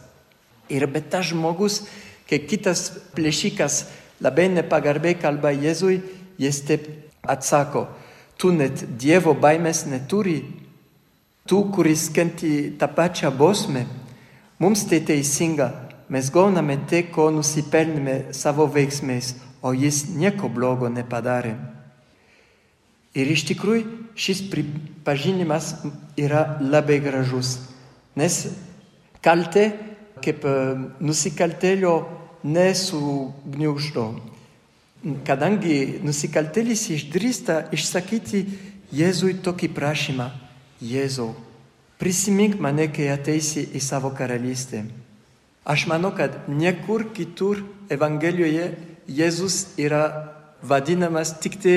Ir 0.72 0.86
bet 0.88 1.10
tas 1.12 1.28
žmogus, 1.28 1.82
kai 2.28 2.40
kitas 2.48 2.88
plėšikas 3.12 3.82
labai 4.24 4.48
nepagarbiai 4.54 5.18
kalba 5.20 5.52
Jėzui, 5.52 6.00
jis 6.40 6.62
taip 6.66 6.88
atsako, 7.28 7.86
tu 8.40 8.52
net 8.54 8.84
Dievo 8.98 9.34
baimės 9.38 9.84
neturi, 9.90 10.40
tu, 11.46 11.64
kuris 11.74 12.08
kenti 12.14 12.72
tą 12.78 12.88
pačią 12.88 13.32
bausmę, 13.36 13.84
mums 14.62 14.86
tai 14.88 15.02
teisinga, 15.04 15.68
mes 16.08 16.30
gauname 16.32 16.78
tai, 16.88 17.04
ko 17.12 17.30
nusipelnėme 17.34 18.32
savo 18.36 18.66
veiksmais, 18.70 19.34
o 19.62 19.74
jis 19.74 20.06
nieko 20.16 20.50
blogo 20.50 20.90
nepadarė. 20.90 21.54
Ir 23.12 23.28
iš 23.28 23.44
tikrųjų 23.50 23.84
šis 24.16 24.40
pripažinimas 24.48 25.74
yra 26.16 26.56
labai 26.60 26.98
gražus, 27.04 27.58
nes 28.16 28.46
kaltė 29.24 29.66
kaip 30.24 30.44
nusikaltėlio 31.02 31.94
nesugniuždo. 32.42 34.06
Kadangi 35.26 35.98
nusikaltėlis 36.06 36.86
išdrįsta 36.94 37.66
išsakyti 37.74 38.44
Jėzui 38.92 39.38
tokį 39.42 39.70
prašymą, 39.72 40.28
Jėzau, 40.82 41.32
prisimink 41.98 42.58
mane, 42.60 42.88
kai 42.92 43.08
ateisi 43.10 43.64
į 43.72 43.80
savo 43.82 44.10
karalystę. 44.14 44.82
Aš 45.64 45.86
manau, 45.90 46.10
kad 46.14 46.44
niekur 46.50 47.06
kitur 47.14 47.62
Evangelijoje 47.90 48.72
Jėzus 49.06 49.74
yra 49.78 50.04
vadinamas 50.62 51.34
tik 51.42 51.58
tai 51.62 51.76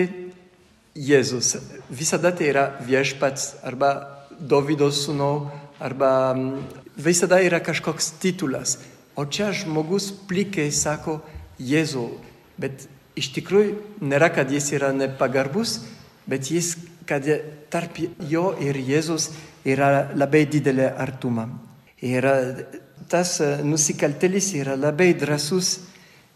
Jėzus. 0.96 1.56
Visada 1.90 2.32
tai 2.36 2.50
yra 2.54 2.66
viešpats 2.86 3.56
arba 3.66 3.94
Dovydo 4.36 4.90
sūnau, 4.92 5.48
arba 5.80 6.36
visada 6.98 7.40
yra 7.44 7.60
kažkoks 7.60 8.16
titulas. 8.22 8.78
O 9.16 9.26
čia 9.26 9.52
žmogus 9.56 10.12
plikai 10.28 10.72
sako 10.72 11.22
Jėzau, 11.60 12.10
bet 12.60 12.88
iš 13.16 13.32
tikrųjų 13.38 14.04
nėra, 14.04 14.28
kad 14.36 14.52
jis 14.52 14.74
yra 14.76 14.92
nepagarbus, 14.92 15.80
bet 16.28 16.52
jis, 16.52 16.76
kad 17.08 17.24
tarp 17.72 18.00
jo 18.28 18.50
ir 18.60 18.76
Jėzus 18.76 19.30
yra 19.64 20.10
labai 20.16 20.44
didelė 20.52 20.90
artuma. 21.00 21.48
Ir 22.04 22.28
tas 23.10 23.38
nusikaltelis 23.64 24.52
yra 24.60 24.76
labai 24.76 25.14
drasus, 25.16 25.80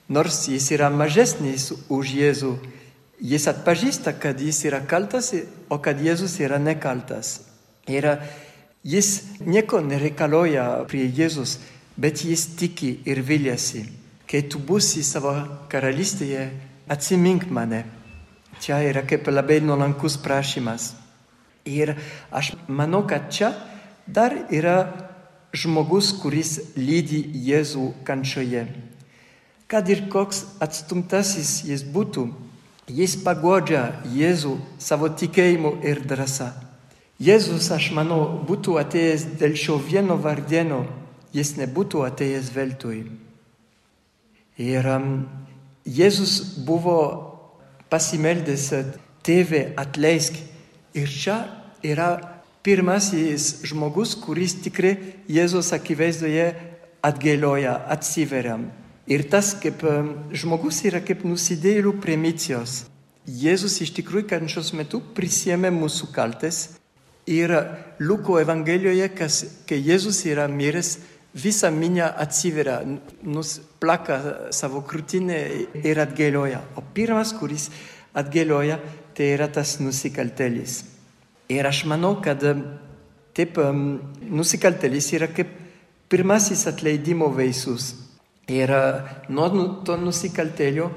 nors 0.08 0.46
jis 0.48 0.72
yra 0.72 0.90
mažesnis 0.90 1.74
už 1.92 2.16
Jėzų. 2.16 2.54
Jis 3.20 3.50
atpažįsta, 3.52 4.16
kad 4.16 4.40
jis 4.40 4.64
yra 4.70 4.80
kaltas, 4.88 5.34
o 5.68 5.78
kad 5.84 6.00
Jėzus 6.00 6.38
yra 6.40 6.62
nekaltas. 6.64 7.42
Ir 7.92 8.08
jis 8.84 9.40
nieko 9.44 9.82
nereikalauja 9.82 10.86
prie 10.88 11.08
Jėzus, 11.08 11.60
bet 11.98 12.24
jis 12.24 12.46
tiki 12.56 13.00
ir 13.06 13.22
viliasi, 13.22 13.84
kai 14.30 14.42
tu 14.48 14.60
būsi 14.60 15.04
savo 15.04 15.34
karalystėje, 15.72 16.50
atsimink 16.90 17.50
mane. 17.52 17.84
Čia 18.60 18.82
yra 18.84 19.04
kaip 19.08 19.28
labai 19.28 19.60
nuolankus 19.64 20.18
prašymas. 20.20 20.94
Ir 21.66 21.96
aš 22.32 22.54
manau, 22.68 23.06
kad 23.08 23.30
čia 23.32 23.54
dar 24.08 24.34
yra 24.52 25.10
žmogus, 25.54 26.12
kuris 26.20 26.58
lydi 26.76 27.22
Jėzų 27.48 27.92
kančioje. 28.08 28.66
Kad 29.70 29.90
ir 29.90 30.08
koks 30.10 30.44
atstumtasis 30.64 31.62
jis 31.68 31.84
būtų, 31.86 32.26
jis 32.90 33.16
pagodžia 33.24 34.02
Jėzų 34.16 34.58
savo 34.82 35.12
tikėjimu 35.14 35.78
ir 35.86 36.02
drąsa. 36.10 36.69
Jėzus, 37.20 37.68
aš 37.76 37.92
manau, 37.92 38.22
būtų 38.48 38.78
atėjęs 38.80 39.26
dėl 39.42 39.58
šio 39.60 39.76
vieno 39.84 40.16
vardieno 40.16 40.86
jis 41.36 41.56
nebūtų 41.60 42.04
atėjęs 42.08 42.52
veltui. 42.56 43.04
Ir 44.60 44.88
Jėzus 45.90 46.34
buvo 46.68 46.98
pasimeldęs, 47.90 48.66
tėve 49.26 49.70
atleisk. 49.80 50.36
Ir 50.98 51.08
čia 51.10 51.38
yra 51.86 52.18
pirmasis 52.66 53.62
žmogus, 53.70 54.16
kuris 54.20 54.58
tikrai 54.64 54.98
Jėzus 55.30 55.72
akivaizdoje 55.74 56.52
atgėlioja, 57.06 57.78
atsiveria. 57.94 58.58
Ir 59.10 59.24
tas 59.32 59.56
kaip 59.58 59.82
žmogus 60.36 60.84
yra 60.86 61.02
kaip 61.02 61.24
nusidėlių 61.26 61.96
primicijos. 62.04 62.84
Jėzus 63.30 63.80
iš 63.86 63.94
tikrųjų 63.98 64.28
kančios 64.34 64.74
metu 64.74 65.00
prisėmė 65.16 65.72
mūsų 65.74 66.10
kaltes. 66.14 66.79
Ir 67.30 67.54
Luko 68.02 68.40
Evangelijoje, 68.42 69.10
kas, 69.14 69.44
kai 69.70 69.78
Jėzus 69.86 70.24
yra 70.26 70.48
miręs, 70.50 70.96
visa 71.34 71.70
minia 71.70 72.10
atsiveria, 72.18 72.80
nusplaka 73.24 74.50
savo 74.56 74.82
krūtinę 74.82 75.38
ir 75.84 76.02
atgėlioja. 76.02 76.64
O 76.80 76.84
pirmas, 76.96 77.36
kuris 77.38 77.70
atgėlioja, 78.18 78.80
tai 79.14 79.34
yra 79.36 79.50
tas 79.52 79.78
nusikaltelis. 79.84 80.82
Ir 81.50 81.66
aš 81.70 81.84
manau, 81.90 82.16
kad 82.22 82.42
taip 83.38 83.60
nusikaltelis 84.22 85.12
yra 85.18 85.30
kaip 85.34 85.54
pirmasis 86.10 86.66
atleidimo 86.70 87.30
vaisius. 87.34 87.94
Ir 88.50 88.74
nuo 89.30 89.68
to 89.86 89.98
nusikaltelio, 90.02 90.90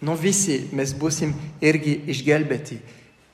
nuo 0.00 0.16
visi 0.16 0.70
mes 0.72 0.94
busim 0.96 1.34
irgi 1.60 1.98
išgelbėti. 2.08 2.80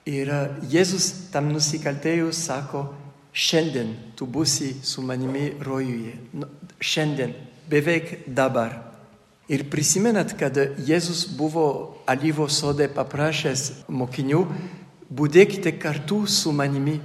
Ir 0.09 0.31
Jėzus 0.73 1.29
tam 1.33 1.51
nusikaltėjui 1.53 2.33
sako, 2.33 2.87
šiandien 3.37 3.91
tu 4.17 4.25
būsi 4.25 4.79
su 4.81 5.03
manimi 5.05 5.51
rojuje. 5.61 6.15
Nu, 6.33 6.49
šiandien, 6.81 7.35
beveik 7.69 8.23
dabar. 8.27 8.79
Ir 9.53 9.67
prisimenat, 9.69 10.33
kad 10.41 10.57
Jėzus 10.85 11.27
buvo 11.37 11.67
alyvo 12.09 12.47
sode 12.49 12.89
paprašęs 12.93 13.85
mokinių, 13.89 14.41
būdėkite 15.13 15.75
kartu 15.81 16.23
su 16.27 16.53
manimi. 16.57 16.99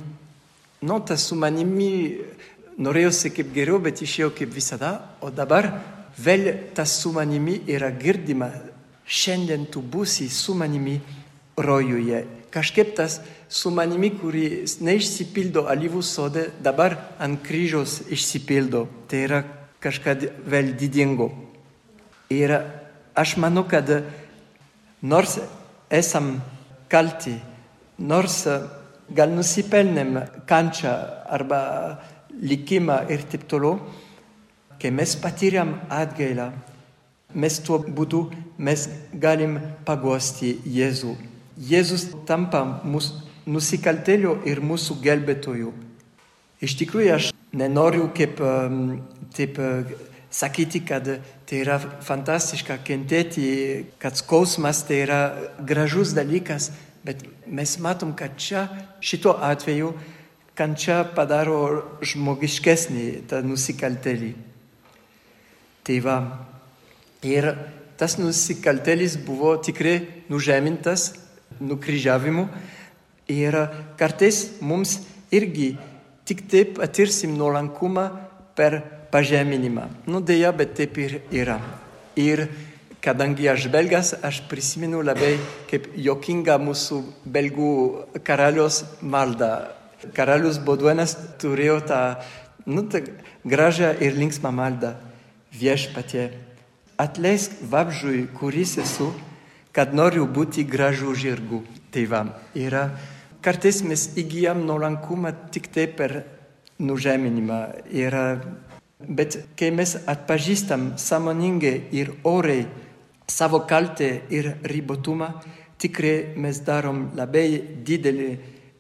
Nu, 0.84 1.00
tas 1.04 1.28
su 1.28 1.36
manimi 1.40 2.20
norėjosi 2.80 3.34
kaip 3.36 3.52
geriau, 3.56 3.82
bet 3.84 4.00
išėjo 4.04 4.32
kaip 4.38 4.56
visada, 4.56 4.94
o 5.20 5.32
dabar 5.32 5.70
vėl 6.20 6.54
tas 6.76 6.96
su 7.02 7.12
manimi 7.16 7.60
yra 7.68 7.92
girdima. 7.92 8.52
Šiandien 9.04 9.68
tu 9.68 9.84
būsi 9.84 10.30
su 10.32 10.56
manimi 10.56 10.96
rojuje. 11.60 12.43
Kažkaip 12.54 12.94
tas 12.94 13.18
su 13.50 13.72
manimi, 13.74 14.12
kuris 14.14 14.78
neišsipildo 14.86 15.66
alyvų 15.72 16.04
sode, 16.06 16.52
dabar 16.62 17.00
ant 17.18 17.42
kryžiaus 17.42 18.04
išsipildo. 18.14 18.86
Tai 19.10 19.22
yra 19.26 19.40
kažkas 19.82 20.28
vėl 20.46 20.76
didingo. 20.78 21.32
Ir 22.30 22.54
aš 23.18 23.36
manau, 23.42 23.66
kad 23.66 23.90
nors 25.02 25.40
esam 25.90 26.38
kalti, 26.94 27.34
nors 27.98 28.44
gal 29.10 29.34
nusipelnėm 29.34 30.22
kančią 30.50 30.94
arba 31.34 31.60
likimą 32.38 33.04
ir 33.10 33.26
taip 33.34 33.50
toliau, 33.50 33.82
kai 34.78 34.94
mes 34.94 35.18
patyrėm 35.18 35.76
atgailą, 35.90 36.52
mes 37.34 37.60
tuo 37.66 37.82
būdu 37.82 38.28
mes 38.58 38.88
galim 39.14 39.58
pagosti 39.86 40.60
Jėzų. 40.70 41.33
Jėzus 41.58 42.08
tampa 42.28 42.64
mūsų 42.84 43.32
nusikaltėlių 43.50 44.38
ir 44.48 44.62
mūsų 44.64 44.98
gelbėtojų. 45.04 45.74
Iš 46.64 46.76
tikrųjų, 46.80 47.12
aš 47.18 47.30
nenoriu 47.56 48.08
kaip 48.16 48.40
taip 49.36 49.60
sakyti, 50.34 50.82
kad 50.88 51.10
tai 51.50 51.60
yra 51.62 51.78
fantastiška 51.80 52.80
kentėti, 52.88 53.46
kad 54.02 54.18
skausmas 54.18 54.84
tai 54.88 55.04
yra 55.04 55.22
gražus 55.60 56.16
dalykas, 56.16 56.72
bet 57.04 57.26
mes 57.46 57.76
matom, 57.84 58.14
kad 58.16 58.38
čia 58.40 58.68
šito 59.04 59.36
atveju 59.44 59.92
kančia 60.56 61.02
padaro 61.16 62.00
žmogiškesnį 62.06 63.28
tą 63.30 63.42
nusikaltėlį. 63.46 64.32
Tai 65.84 65.98
va, 66.06 66.18
ir 67.28 67.50
tas 68.00 68.16
nusikaltėlis 68.22 69.18
buvo 69.26 69.58
tikrai 69.60 69.98
nužemintas 70.32 71.12
nukryžiavimu, 71.62 72.48
Ir 73.28 73.56
kartais 73.98 74.60
mums 74.60 75.00
irgi 75.32 75.78
tik 76.28 76.44
taip 76.52 76.76
patirsim 76.76 77.38
nuolankumą 77.38 78.10
per 78.56 78.82
pažeminimą. 79.12 79.88
Nu 80.08 80.20
dėja, 80.20 80.52
bet 80.52 80.76
taip 80.76 80.98
ir 81.00 81.22
yra. 81.32 81.60
Ir 82.20 82.50
kadangi 83.04 83.48
aš 83.48 83.70
belgas, 83.72 84.14
aš 84.20 84.44
prisimenu 84.50 85.02
labai 85.04 85.38
kaip 85.72 85.88
jokinga 85.96 86.60
mūsų 86.60 87.00
belgų 87.24 87.72
karalius 88.28 88.84
malda. 89.02 89.72
Karalius 90.14 90.60
Boduenas 90.60 91.16
turėjo 91.40 91.80
tą, 91.88 92.02
nu, 92.68 92.84
tą 92.92 93.06
gražią 93.48 93.96
ir 94.04 94.20
linksmą 94.20 94.52
maldą 94.52 94.98
viešpatie. 95.56 96.34
Atleisk 97.00 97.56
vabžui, 97.72 98.28
kuris 98.36 98.76
esu, 98.84 99.14
kad 99.74 99.94
noriu 99.94 100.28
būti 100.30 100.66
gražų 100.70 101.16
žirgų. 101.18 101.64
Tai 101.94 102.06
va, 102.10 102.22
yra, 102.58 102.88
kartais 103.44 103.82
mes 103.86 104.08
įgyjam 104.18 104.64
nuolankumą 104.68 105.34
tik 105.54 105.70
tai 105.74 105.88
per 105.90 106.22
nužeminimą. 106.80 107.60
Yra, 107.94 108.26
bet 109.04 109.40
kai 109.60 109.72
mes 109.76 109.98
atpažįstam 110.10 110.94
sąmoningai 111.02 111.76
ir 111.92 112.14
oriai 112.24 112.66
savo 113.28 113.64
kaltę 113.70 114.10
ir 114.30 114.56
ribotumą, 114.64 115.30
tikrai 115.82 116.36
mes 116.38 116.62
darom 116.66 117.10
labai 117.18 117.48
didelį 117.86 118.32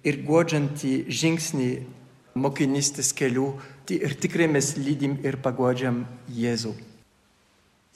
ir 0.03 0.19
guodžiantį 0.27 0.93
žingsnį 1.09 1.69
mokinystės 2.39 3.13
kelių 3.15 3.47
ir 3.93 4.15
tikrai 4.19 4.47
mes 4.51 4.73
lydim 4.77 5.17
ir 5.25 5.37
paguodžiam 5.43 6.03
Jėzų. 6.33 6.73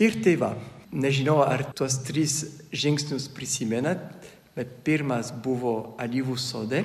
Ir 0.04 0.18
tai 0.24 0.36
va, 0.38 0.52
nežinau, 0.92 1.42
ar 1.44 1.64
tuos 1.76 2.00
tris 2.08 2.44
žingsnius 2.72 3.28
prisimenat, 3.34 4.00
bet 4.56 4.80
pirmas 4.86 5.32
buvo 5.32 5.96
alyvų 6.02 6.38
sode, 6.40 6.84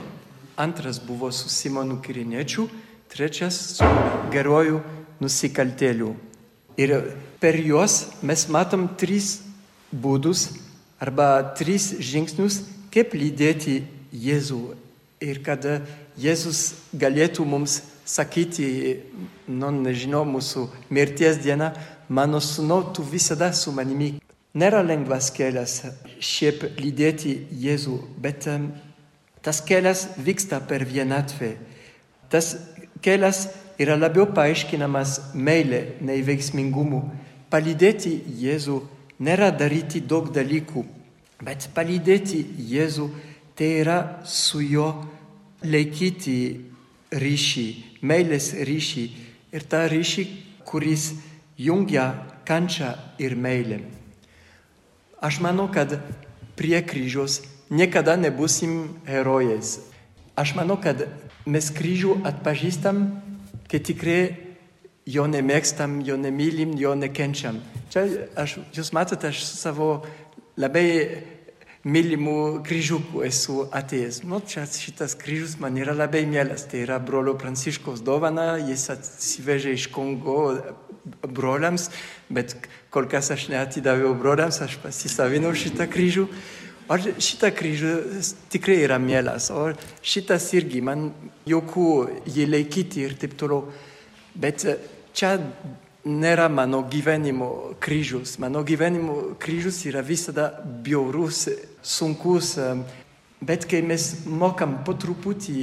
antras 0.57 0.99
buvo 1.01 1.31
su 1.33 1.49
Simonu 1.49 2.01
Kiriniečiu, 2.03 2.67
trečias 3.13 3.59
su 3.79 3.89
geruoju 4.33 4.83
nusikaltėliu. 5.23 6.13
Ir 6.81 6.93
per 7.41 7.59
juos 7.61 8.07
mes 8.25 8.47
matom 8.49 8.89
tris 8.99 9.41
būdus 9.93 10.49
arba 11.01 11.55
tris 11.59 11.93
žingsnius, 12.01 12.63
kaip 12.93 13.17
lydėti 13.17 13.83
Jėzų. 14.13 14.63
Ir 15.23 15.41
kad 15.45 15.65
Jėzus 16.21 16.75
galėtų 16.93 17.45
mums 17.49 17.81
sakyti, 18.05 18.67
nu, 19.47 19.71
nežinau, 19.71 20.25
mūsų 20.29 20.67
mirties 20.93 21.39
dieną, 21.43 21.71
mano 22.13 22.41
sūnau, 22.41 22.93
tu 22.93 23.03
visada 23.03 23.53
su 23.57 23.73
manimi. 23.73 24.19
Nėra 24.53 24.83
lengvas 24.85 25.31
kelias 25.33 25.79
šiaip 26.21 26.67
lydėti 26.77 27.33
Jėzų, 27.57 27.97
bet 28.21 28.45
tas 29.43 29.61
kelias 29.65 30.05
vyksta 30.21 30.61
per 30.69 30.85
vienatvę. 30.85 31.55
Tas 32.29 32.53
kelias 33.05 33.47
yra 33.81 33.97
labiau 33.97 34.27
paaiškinamas 34.37 35.33
meilė 35.33 35.97
nei 36.05 36.21
veiksmingumu. 36.27 37.01
Palydėti 37.53 38.13
Jėzų 38.43 38.79
nėra 39.25 39.49
daryti 39.57 40.05
daug 40.05 40.29
dalykų, 40.37 40.85
bet 41.41 41.71
palydėti 41.73 42.45
Jėzų 42.75 43.09
tai 43.57 43.73
yra 43.81 43.99
su 44.29 44.61
juo 44.61 44.93
laikyti 45.65 46.39
ryšį, 47.13 47.67
meilės 48.05 48.53
ryšį 48.69 49.05
ir 49.53 49.69
tą 49.69 49.85
ryšį, 49.93 50.25
kuris 50.69 51.13
jungia 51.59 52.27
kančią 52.45 52.95
ir 53.19 53.37
meilę. 53.37 53.81
Aš 55.23 55.41
manau, 55.41 55.69
kad 55.71 56.01
prie 56.57 56.83
kryžiaus 56.83 57.43
niekada 57.71 58.17
nebusim 58.17 58.99
herojais. 59.07 59.81
Aš 60.37 60.55
manau, 60.59 60.79
kad 60.81 61.07
mes 61.47 61.69
kryžių 61.71 62.23
atpažįstam, 62.27 63.05
kai 63.71 63.81
tikrai 63.81 64.23
jo 65.07 65.27
nemėgstam, 65.27 66.01
jo 66.07 66.17
nemylim, 66.17 66.75
jo 66.79 66.95
nekenčiam. 66.99 67.61
Čia 67.93 68.07
aš, 68.39 68.59
jūs 68.75 68.93
matote, 68.97 69.31
aš 69.33 69.45
savo 69.47 70.03
labai 70.57 71.23
mylimų 71.83 72.63
kryžiukų 72.67 73.25
esu 73.27 73.65
atėjęs. 73.75 74.23
Nu, 74.29 74.39
čia 74.47 74.65
šitas 74.71 75.17
kryžius 75.19 75.57
man 75.63 75.77
yra 75.81 75.97
labai 75.97 76.23
mielas. 76.31 76.69
Tai 76.71 76.85
yra 76.85 77.01
brolio 77.03 77.35
Pranciškaus 77.39 78.05
dovana, 78.07 78.55
jis 78.63 78.87
atsivežė 78.95 79.75
iš 79.79 79.89
Kongo 79.95 80.55
broliams, 81.05 81.89
bet 82.31 82.57
kol 82.93 83.09
kas 83.11 83.33
aš 83.35 83.49
neatidaviau 83.53 84.15
broliams, 84.19 84.61
aš 84.65 84.79
pasisavinau 84.83 85.55
šitą 85.57 85.89
kryžių. 85.91 86.27
O 86.91 86.99
šitą 86.99 87.53
kryžių 87.55 87.93
tikrai 88.53 88.83
yra 88.85 88.99
mielas, 89.01 89.49
o 89.55 89.71
šitas 90.03 90.49
irgi 90.59 90.83
man 90.85 91.11
jokų 91.49 91.87
jį 92.27 92.49
laikyti 92.51 93.07
ir 93.07 93.15
taip 93.21 93.37
toliau. 93.39 93.71
Bet 94.35 94.67
čia 95.17 95.37
nėra 96.05 96.49
mano 96.51 96.83
gyvenimo 96.91 97.79
kryžius. 97.81 98.37
Mano 98.43 98.65
gyvenimo 98.67 99.37
kryžius 99.41 99.85
yra 99.87 100.03
visada 100.03 100.51
bjaurus, 100.85 101.47
sunkus, 101.83 102.57
bet 103.41 103.67
kai 103.71 103.83
mes 103.87 104.25
mokam 104.27 104.81
po 104.87 104.97
truputį 104.99 105.63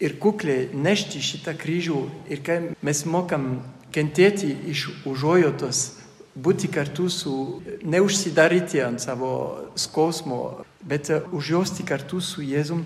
ir 0.00 0.16
kukliai 0.22 0.68
nešti 0.72 1.20
šitą 1.24 1.54
kryžių 1.58 2.00
ir 2.32 2.42
kai 2.46 2.58
mes 2.84 3.04
mokam 3.08 3.58
kentėti 3.94 4.50
iš 4.70 4.88
užuojotos, 5.08 5.98
būti 6.38 6.70
kartu 6.70 7.08
su, 7.10 7.62
neužsidaryti 7.82 8.82
ant 8.84 9.02
savo 9.02 9.32
skausmo, 9.78 10.64
bet 10.82 11.10
užjausti 11.34 11.86
kartu 11.86 12.20
su 12.22 12.44
Jėzum, 12.46 12.84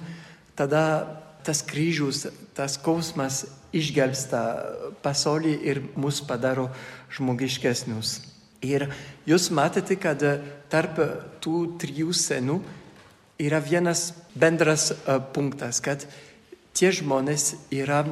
tada 0.57 0.85
tas 1.45 1.63
kryžius, 1.67 2.27
tas 2.55 2.79
skausmas 2.79 3.45
išgelbsta 3.75 4.43
pasaulį 5.05 5.55
ir 5.67 5.81
mus 5.97 6.21
padaro 6.25 6.69
žmogiškesnius. 7.13 8.21
Ir 8.63 8.87
jūs 9.27 9.49
matėte, 9.51 9.97
kad 9.99 10.23
tarp 10.71 11.01
tų 11.43 11.57
trijų 11.83 12.13
senų 12.15 12.61
yra 13.43 13.59
vienas 13.59 14.13
bendras 14.39 14.93
punktas, 15.35 15.81
kad 15.83 16.07
tie 16.77 16.93
žmonės 16.95 17.57
yra 17.75 18.05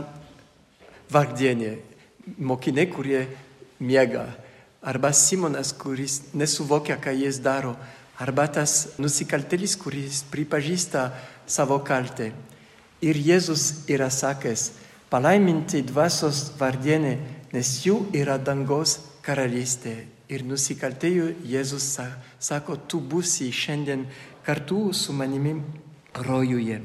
vardienė, 1.11 1.76
mokiniai, 2.39 2.87
kurie 2.91 3.27
miega, 3.81 4.27
arba 4.83 5.13
Simonas, 5.13 5.73
kuris 5.73 6.33
nesuvokia, 6.35 6.97
ką 7.01 7.15
jis 7.17 7.41
daro, 7.45 7.77
arba 8.21 8.47
tas 8.49 8.95
nusikaltėlis, 9.01 9.77
kuris 9.81 10.23
pripažįsta 10.33 11.11
savo 11.47 11.81
kaltę. 11.85 12.31
Ir 13.01 13.17
Jėzus 13.17 13.87
yra 13.89 14.11
sakęs, 14.13 14.71
palaiminti 15.11 15.81
dvasios 15.89 16.51
vardienė, 16.61 17.17
nes 17.53 17.71
jų 17.85 18.11
yra 18.17 18.37
dangos 18.39 18.99
karalystė. 19.25 19.97
Ir 20.31 20.45
nusikaltėjų 20.47 21.33
Jėzus 21.49 21.89
sako, 22.39 22.77
tu 22.87 23.01
būsi 23.01 23.49
šiandien 23.51 24.05
kartu 24.47 24.93
su 24.95 25.13
manimi 25.17 25.57
rojuje. 26.15 26.79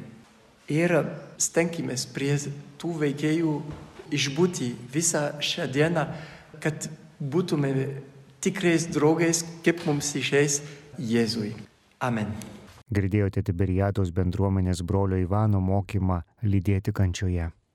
Ir 0.73 0.95
stenkime 1.37 1.93
prie 2.15 2.33
tų 2.81 2.95
veikėjų 3.03 3.51
išbūti 4.13 4.71
visą 4.93 5.27
šią 5.41 5.69
dieną, 5.71 6.05
kad 6.63 6.89
būtume 7.19 7.71
tikrais 8.43 8.87
draugais, 8.91 9.43
kaip 9.65 9.85
mums 9.87 10.13
išeis 10.15 10.61
Jėzui. 10.99 11.53
Amen. 12.05 12.31
Girdėjote 12.93 13.41
Tiberiados 13.41 14.11
bendruomenės 14.13 14.83
brolio 14.85 15.17
Ivano 15.17 15.59
mokymą 15.61 16.21
lydėti 16.45 16.93
kančioje. 16.93 17.49